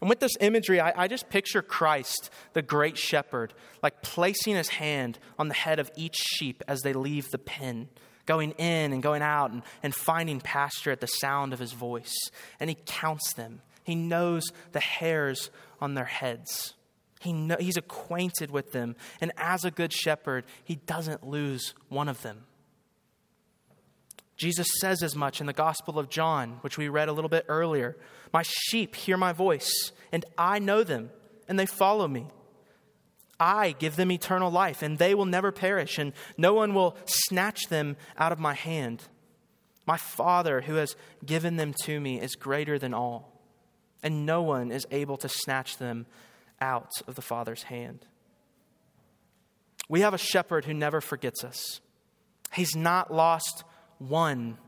And 0.00 0.08
with 0.08 0.20
this 0.20 0.36
imagery, 0.40 0.80
I, 0.80 1.04
I, 1.04 1.08
just 1.08 1.28
picture 1.28 1.60
Christ, 1.60 2.30
the 2.54 2.62
great 2.62 2.96
shepherd, 2.96 3.52
like 3.82 4.00
placing 4.02 4.54
his 4.56 4.68
hand 4.68 5.18
on 5.38 5.48
the 5.48 5.54
head 5.54 5.78
of 5.78 5.90
each 5.94 6.16
sheep 6.16 6.62
as 6.66 6.80
they 6.80 6.94
leave 6.94 7.30
the 7.30 7.38
pen, 7.38 7.88
going 8.24 8.52
in 8.52 8.92
and 8.92 9.02
going 9.02 9.22
out 9.22 9.50
and, 9.50 9.62
and 9.82 9.94
finding 9.94 10.40
pasture 10.40 10.90
at 10.90 11.00
the 11.00 11.06
sound 11.06 11.52
of 11.52 11.58
his 11.58 11.72
voice. 11.72 12.14
And 12.58 12.70
he 12.70 12.76
counts 12.86 13.34
them, 13.34 13.60
he 13.84 13.94
knows 13.94 14.44
the 14.72 14.80
hairs 14.80 15.50
on 15.80 15.94
their 15.94 16.04
heads. 16.04 16.74
He 17.20 17.34
know, 17.34 17.56
he's 17.60 17.76
acquainted 17.76 18.50
with 18.50 18.72
them. 18.72 18.96
And 19.20 19.32
as 19.36 19.66
a 19.66 19.70
good 19.70 19.92
shepherd, 19.92 20.46
he 20.64 20.76
doesn't 20.76 21.26
lose 21.26 21.74
one 21.90 22.08
of 22.08 22.22
them. 22.22 22.44
Jesus 24.40 24.68
says 24.80 25.02
as 25.02 25.14
much 25.14 25.42
in 25.42 25.46
the 25.46 25.52
Gospel 25.52 25.98
of 25.98 26.08
John, 26.08 26.60
which 26.62 26.78
we 26.78 26.88
read 26.88 27.10
a 27.10 27.12
little 27.12 27.28
bit 27.28 27.44
earlier. 27.46 27.94
My 28.32 28.42
sheep 28.42 28.96
hear 28.96 29.18
my 29.18 29.34
voice, 29.34 29.92
and 30.12 30.24
I 30.38 30.58
know 30.58 30.82
them, 30.82 31.10
and 31.46 31.58
they 31.58 31.66
follow 31.66 32.08
me. 32.08 32.26
I 33.38 33.72
give 33.78 33.96
them 33.96 34.10
eternal 34.10 34.50
life, 34.50 34.80
and 34.80 34.96
they 34.96 35.14
will 35.14 35.26
never 35.26 35.52
perish, 35.52 35.98
and 35.98 36.14
no 36.38 36.54
one 36.54 36.72
will 36.72 36.96
snatch 37.04 37.68
them 37.68 37.98
out 38.16 38.32
of 38.32 38.38
my 38.38 38.54
hand. 38.54 39.04
My 39.84 39.98
Father, 39.98 40.62
who 40.62 40.76
has 40.76 40.96
given 41.24 41.56
them 41.56 41.74
to 41.82 42.00
me, 42.00 42.18
is 42.18 42.34
greater 42.34 42.78
than 42.78 42.94
all, 42.94 43.38
and 44.02 44.24
no 44.24 44.40
one 44.40 44.72
is 44.72 44.86
able 44.90 45.18
to 45.18 45.28
snatch 45.28 45.76
them 45.76 46.06
out 46.62 46.88
of 47.06 47.14
the 47.14 47.22
Father's 47.22 47.64
hand. 47.64 48.06
We 49.86 50.00
have 50.00 50.14
a 50.14 50.18
shepherd 50.18 50.64
who 50.64 50.72
never 50.72 51.02
forgets 51.02 51.44
us. 51.44 51.82
He's 52.54 52.74
not 52.74 53.12
lost 53.12 53.64
one 54.00 54.58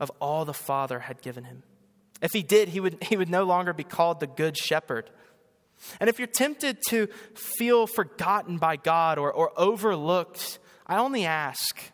of 0.00 0.10
all 0.20 0.44
the 0.44 0.54
Father 0.54 1.00
had 1.00 1.20
given 1.20 1.44
him. 1.44 1.62
If 2.22 2.32
he 2.32 2.42
did, 2.42 2.68
he 2.68 2.80
would, 2.80 3.02
he 3.02 3.16
would 3.16 3.28
no 3.28 3.44
longer 3.44 3.72
be 3.72 3.84
called 3.84 4.20
the 4.20 4.26
Good 4.26 4.56
Shepherd. 4.56 5.10
And 6.00 6.08
if 6.08 6.18
you're 6.18 6.26
tempted 6.26 6.78
to 6.88 7.08
feel 7.34 7.86
forgotten 7.86 8.56
by 8.56 8.76
God 8.76 9.18
or, 9.18 9.30
or 9.30 9.52
overlooked, 9.58 10.58
I 10.86 10.96
only 10.96 11.26
ask 11.26 11.92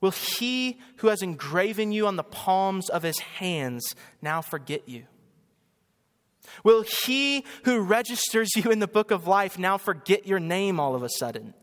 Will 0.00 0.12
he 0.12 0.80
who 0.96 1.08
has 1.08 1.20
engraven 1.20 1.92
you 1.92 2.06
on 2.06 2.16
the 2.16 2.22
palms 2.22 2.88
of 2.88 3.02
his 3.02 3.18
hands 3.18 3.94
now 4.22 4.40
forget 4.40 4.88
you? 4.88 5.04
Will 6.64 6.84
he 7.04 7.44
who 7.64 7.80
registers 7.80 8.48
you 8.56 8.70
in 8.70 8.78
the 8.78 8.88
book 8.88 9.10
of 9.10 9.26
life 9.26 9.58
now 9.58 9.76
forget 9.76 10.26
your 10.26 10.40
name 10.40 10.80
all 10.80 10.94
of 10.94 11.02
a 11.02 11.10
sudden? 11.18 11.54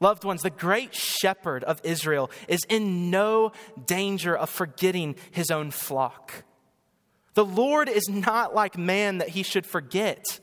Loved 0.00 0.24
ones, 0.24 0.42
the 0.42 0.50
great 0.50 0.94
shepherd 0.94 1.64
of 1.64 1.80
Israel 1.82 2.30
is 2.46 2.60
in 2.68 3.10
no 3.10 3.52
danger 3.86 4.36
of 4.36 4.48
forgetting 4.48 5.16
his 5.30 5.50
own 5.50 5.70
flock. 5.70 6.44
The 7.34 7.44
Lord 7.44 7.88
is 7.88 8.08
not 8.08 8.54
like 8.54 8.78
man 8.78 9.18
that 9.18 9.30
he 9.30 9.42
should 9.42 9.66
forget. 9.66 10.40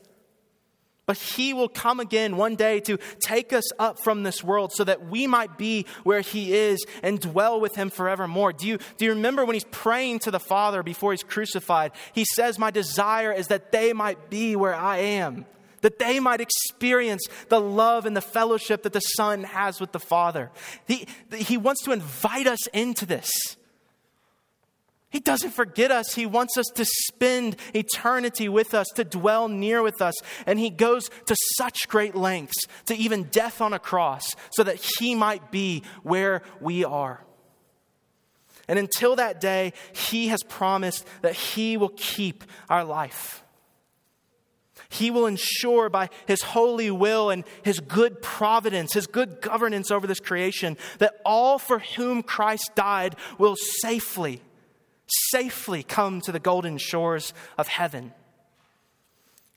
But 1.06 1.16
he 1.16 1.54
will 1.54 1.68
come 1.68 2.00
again 2.00 2.36
one 2.36 2.56
day 2.56 2.80
to 2.80 2.98
take 3.20 3.52
us 3.52 3.64
up 3.78 4.02
from 4.02 4.24
this 4.24 4.42
world 4.42 4.72
so 4.72 4.82
that 4.82 5.06
we 5.08 5.28
might 5.28 5.56
be 5.56 5.86
where 6.02 6.20
he 6.20 6.52
is 6.52 6.84
and 7.02 7.20
dwell 7.20 7.60
with 7.60 7.76
him 7.76 7.90
forevermore. 7.90 8.52
Do 8.52 8.66
you, 8.66 8.78
do 8.96 9.04
you 9.04 9.12
remember 9.12 9.44
when 9.44 9.54
he's 9.54 9.64
praying 9.64 10.18
to 10.20 10.32
the 10.32 10.40
Father 10.40 10.82
before 10.82 11.12
he's 11.12 11.22
crucified? 11.22 11.92
He 12.12 12.24
says, 12.24 12.58
My 12.58 12.72
desire 12.72 13.32
is 13.32 13.46
that 13.48 13.70
they 13.70 13.92
might 13.92 14.30
be 14.30 14.56
where 14.56 14.74
I 14.74 14.98
am, 14.98 15.46
that 15.82 15.98
they 15.98 16.20
might 16.20 16.40
experience 16.40 17.26
the 17.48 17.60
love 17.60 18.06
and 18.06 18.16
the 18.16 18.20
fellowship 18.20 18.82
that 18.82 18.92
the 18.92 19.00
Son 19.00 19.44
has 19.44 19.80
with 19.80 19.92
the 19.92 20.00
Father. 20.00 20.50
He, 20.86 21.06
he 21.34 21.56
wants 21.56 21.82
to 21.84 21.92
invite 21.92 22.46
us 22.46 22.66
into 22.68 23.06
this. 23.06 23.30
He 25.16 25.20
doesn't 25.20 25.52
forget 25.52 25.90
us. 25.90 26.14
He 26.14 26.26
wants 26.26 26.58
us 26.58 26.66
to 26.74 26.84
spend 26.84 27.56
eternity 27.74 28.48
with 28.48 28.74
us, 28.74 28.86
to 28.96 29.04
dwell 29.04 29.48
near 29.48 29.82
with 29.82 30.02
us. 30.02 30.14
And 30.44 30.58
He 30.58 30.68
goes 30.68 31.08
to 31.26 31.36
such 31.56 31.88
great 31.88 32.14
lengths, 32.14 32.66
to 32.86 32.94
even 32.94 33.24
death 33.24 33.60
on 33.60 33.72
a 33.72 33.78
cross, 33.78 34.26
so 34.50 34.62
that 34.64 34.76
He 34.98 35.14
might 35.14 35.50
be 35.50 35.84
where 36.02 36.42
we 36.60 36.84
are. 36.84 37.24
And 38.68 38.78
until 38.78 39.16
that 39.16 39.40
day, 39.40 39.72
He 39.94 40.28
has 40.28 40.42
promised 40.42 41.06
that 41.22 41.34
He 41.34 41.76
will 41.76 41.92
keep 41.96 42.44
our 42.68 42.84
life. 42.84 43.42
He 44.88 45.10
will 45.10 45.26
ensure 45.26 45.88
by 45.88 46.10
His 46.26 46.42
holy 46.42 46.90
will 46.90 47.30
and 47.30 47.44
His 47.62 47.80
good 47.80 48.22
providence, 48.22 48.94
His 48.94 49.06
good 49.06 49.40
governance 49.40 49.90
over 49.90 50.06
this 50.06 50.20
creation, 50.20 50.76
that 50.98 51.20
all 51.24 51.58
for 51.58 51.78
whom 51.78 52.22
Christ 52.22 52.72
died 52.74 53.16
will 53.38 53.56
safely 53.56 54.42
safely 55.08 55.82
come 55.82 56.20
to 56.20 56.32
the 56.32 56.40
golden 56.40 56.78
shores 56.78 57.32
of 57.56 57.68
heaven. 57.68 58.12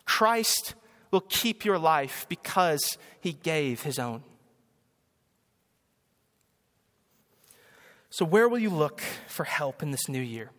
Christ 0.06 0.76
will 1.12 1.22
keep 1.22 1.66
your 1.66 1.80
life 1.80 2.26
because 2.30 2.98
he 3.20 3.34
gave 3.34 3.84
his 3.84 4.00
own. 4.00 4.24
So, 8.12 8.26
where 8.26 8.50
will 8.50 8.60
you 8.60 8.72
look 8.72 9.02
for 9.28 9.44
help 9.44 9.84
in 9.84 9.92
this 9.92 10.10
new 10.10 10.22
year? 10.22 10.50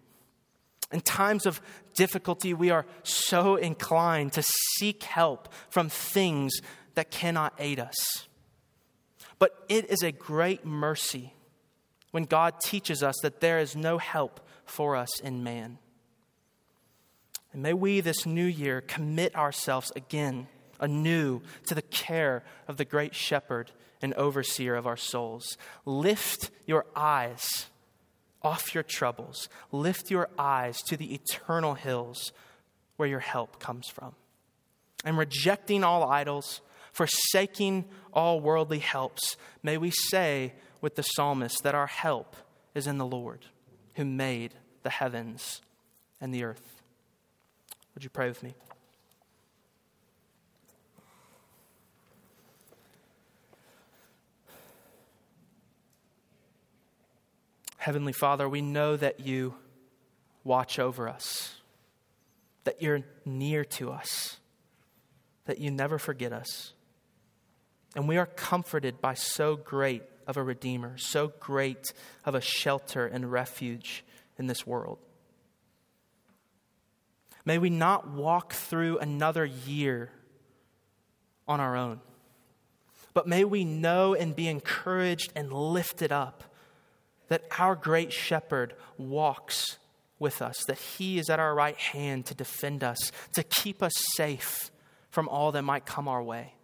In 0.93 1.01
times 1.01 1.47
of 1.47 1.61
difficulty, 1.95 2.53
we 2.53 2.71
are 2.71 2.87
so 3.03 3.57
inclined 3.57 4.33
to 4.33 4.43
seek 4.79 5.05
help 5.05 5.49
from 5.69 5.89
things 5.89 6.53
that 6.95 7.11
cannot 7.11 7.55
aid 7.59 7.79
us. 7.79 8.27
But 9.39 9.65
it 9.69 9.89
is 9.91 10.03
a 10.03 10.13
great 10.13 10.65
mercy 10.65 11.33
when 12.11 12.25
God 12.25 12.55
teaches 12.65 13.03
us 13.03 13.15
that 13.23 13.41
there 13.41 13.59
is 13.59 13.77
no 13.77 13.99
help 13.99 14.41
for 14.65 14.97
us 14.97 15.21
in 15.21 15.45
man. 15.45 15.79
And 17.53 17.63
may 17.63 17.73
we 17.73 18.01
this 18.01 18.27
new 18.27 18.45
year 18.45 18.81
commit 18.81 19.35
ourselves 19.35 19.93
again, 19.97 20.49
anew, 20.79 21.41
to 21.67 21.75
the 21.75 21.83
care 21.83 22.45
of 22.69 22.77
the 22.77 22.85
great 22.85 23.15
shepherd 23.15 23.73
and 24.03 24.15
overseer 24.15 24.75
of 24.75 24.87
our 24.87 24.97
souls. 24.97 25.57
Lift 25.85 26.51
your 26.67 26.87
eyes 26.95 27.67
off 28.43 28.75
your 28.75 28.83
troubles, 28.83 29.49
lift 29.73 30.11
your 30.11 30.29
eyes 30.39 30.79
to 30.83 30.97
the 30.97 31.15
eternal 31.15 31.75
hills 31.75 32.33
where 32.97 33.09
your 33.09 33.21
help 33.21 33.59
comes 33.59 33.89
from. 33.89 34.15
And 35.05 35.17
rejecting 35.17 35.85
all 35.85 36.05
idols, 36.05 36.61
forsaking 36.93 37.87
all 38.13 38.41
worldly 38.41 38.79
helps, 38.79 39.37
may 39.63 39.79
we 39.79 39.91
say 39.91 40.55
with 40.81 40.97
the 40.97 41.03
psalmist 41.03 41.63
that 41.63 41.75
our 41.75 41.87
help 41.87 42.37
is 42.75 42.87
in 42.87 42.99
the 42.99 43.07
Lord 43.07 43.47
who 43.97 44.05
made 44.05 44.55
the 44.83 44.91
heavens 44.91 45.61
and 46.21 46.35
the 46.35 46.45
earth. 46.45 46.83
Would 47.95 48.05
you 48.05 48.11
pray 48.11 48.29
with 48.29 48.43
me? 48.43 48.55
Heavenly 57.81 58.13
Father, 58.13 58.47
we 58.47 58.61
know 58.61 58.95
that 58.95 59.21
you 59.21 59.55
watch 60.45 60.79
over 60.79 61.09
us, 61.09 61.55
that 62.65 62.83
you're 62.83 63.01
near 63.25 63.65
to 63.65 63.91
us, 63.91 64.37
that 65.47 65.61
you 65.61 65.71
never 65.71 65.99
forget 65.99 66.31
us. 66.31 66.75
And 67.97 68.07
we 68.07 68.19
are 68.19 68.27
comforted 68.27 69.01
by 69.01 69.15
so 69.15 69.57
great 69.57 70.03
of 70.27 70.37
a 70.37 70.43
Redeemer, 70.43 70.99
so 70.99 71.33
great 71.41 71.95
of 72.27 72.35
a 72.35 72.43
shelter 72.43 73.07
and 73.07 73.33
refuge 73.33 74.05
in 74.39 74.47
this 74.47 74.67
world. 74.67 74.99
May 77.47 77.57
we 77.57 77.71
not 77.71 78.11
walk 78.11 78.53
through 78.53 78.99
another 78.99 79.47
year 79.47 80.13
on 81.49 81.61
our 81.61 81.79
own, 81.79 82.03
but 83.15 83.27
may 83.27 83.43
we 83.43 83.65
know 83.65 84.15
and 84.15 84.37
be 84.37 84.49
encouraged 84.49 85.33
and 85.35 85.51
lifted 85.51 86.13
up 86.13 86.45
that 87.31 87.45
our 87.59 87.77
great 87.77 88.13
shepherd 88.13 88.75
walks 88.99 89.79
with 90.19 90.43
us, 90.43 90.65
that 90.67 90.79
he 90.79 91.19
is 91.19 91.31
at 91.31 91.39
our 91.39 91.55
right 91.55 91.77
hand 91.77 92.27
to 92.27 92.35
defend 92.35 92.85
us, 92.85 92.99
to 93.33 93.43
keep 93.43 93.83
us 93.83 93.93
safe 94.15 94.71
from 95.11 95.29
all 95.29 95.53
that 95.53 95.63
might 95.63 95.87
come 95.87 96.09
our 96.09 96.23
way. 96.23 96.55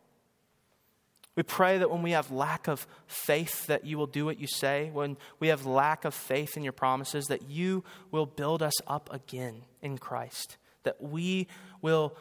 We 1.36 1.44
pray 1.44 1.78
that 1.78 1.90
when 1.90 2.02
we 2.02 2.10
have 2.12 2.32
lack 2.32 2.66
of 2.66 2.86
faith, 3.06 3.66
that 3.66 3.86
you 3.86 3.96
will 3.96 4.06
do 4.06 4.24
what 4.24 4.40
you 4.40 4.48
say. 4.48 4.90
When 4.92 5.16
we 5.38 5.48
have 5.48 5.66
lack 5.66 6.04
of 6.04 6.14
faith 6.14 6.56
in 6.56 6.62
your 6.62 6.72
promises, 6.72 7.26
that 7.26 7.48
you 7.48 7.84
will 8.10 8.26
build 8.26 8.62
us 8.62 8.74
up 8.86 9.08
again 9.12 9.62
in 9.82 9.98
Christ. 9.98 10.56
That 10.82 11.00
we 11.00 11.46
will 11.80 12.16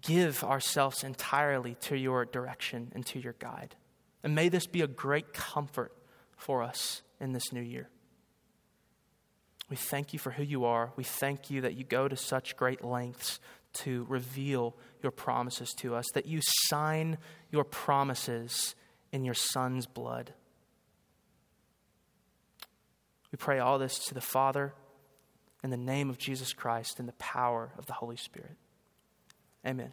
give 0.00 0.44
ourselves 0.44 1.02
entirely 1.02 1.74
to 1.80 1.96
your 1.96 2.24
direction 2.24 2.92
and 2.94 3.04
to 3.06 3.18
your 3.18 3.34
guide. 3.38 3.74
And 4.22 4.34
may 4.34 4.48
this 4.48 4.66
be 4.66 4.82
a 4.82 4.86
great 4.86 5.32
comfort 5.32 5.92
for 6.36 6.62
us 6.62 7.02
in 7.20 7.32
this 7.32 7.52
new 7.52 7.60
year. 7.60 7.88
We 9.70 9.76
thank 9.76 10.12
you 10.12 10.18
for 10.18 10.30
who 10.30 10.42
you 10.42 10.64
are. 10.64 10.92
We 10.96 11.04
thank 11.04 11.50
you 11.50 11.60
that 11.62 11.74
you 11.74 11.84
go 11.84 12.08
to 12.08 12.16
such 12.16 12.56
great 12.56 12.84
lengths 12.84 13.38
to 13.74 14.06
reveal 14.08 14.74
your 15.02 15.12
promises 15.12 15.72
to 15.78 15.94
us, 15.94 16.06
that 16.14 16.26
you 16.26 16.40
sign 16.42 17.18
your 17.50 17.64
promises 17.64 18.74
in 19.12 19.24
your 19.24 19.34
Son's 19.34 19.86
blood. 19.86 20.32
We 23.30 23.36
pray 23.36 23.58
all 23.58 23.78
this 23.78 23.98
to 24.06 24.14
the 24.14 24.22
Father 24.22 24.72
in 25.62 25.70
the 25.70 25.76
name 25.76 26.08
of 26.08 26.18
Jesus 26.18 26.52
Christ 26.54 26.98
and 26.98 27.06
the 27.06 27.12
power 27.14 27.72
of 27.78 27.86
the 27.86 27.92
Holy 27.92 28.16
Spirit. 28.16 28.56
Amen. 29.66 29.92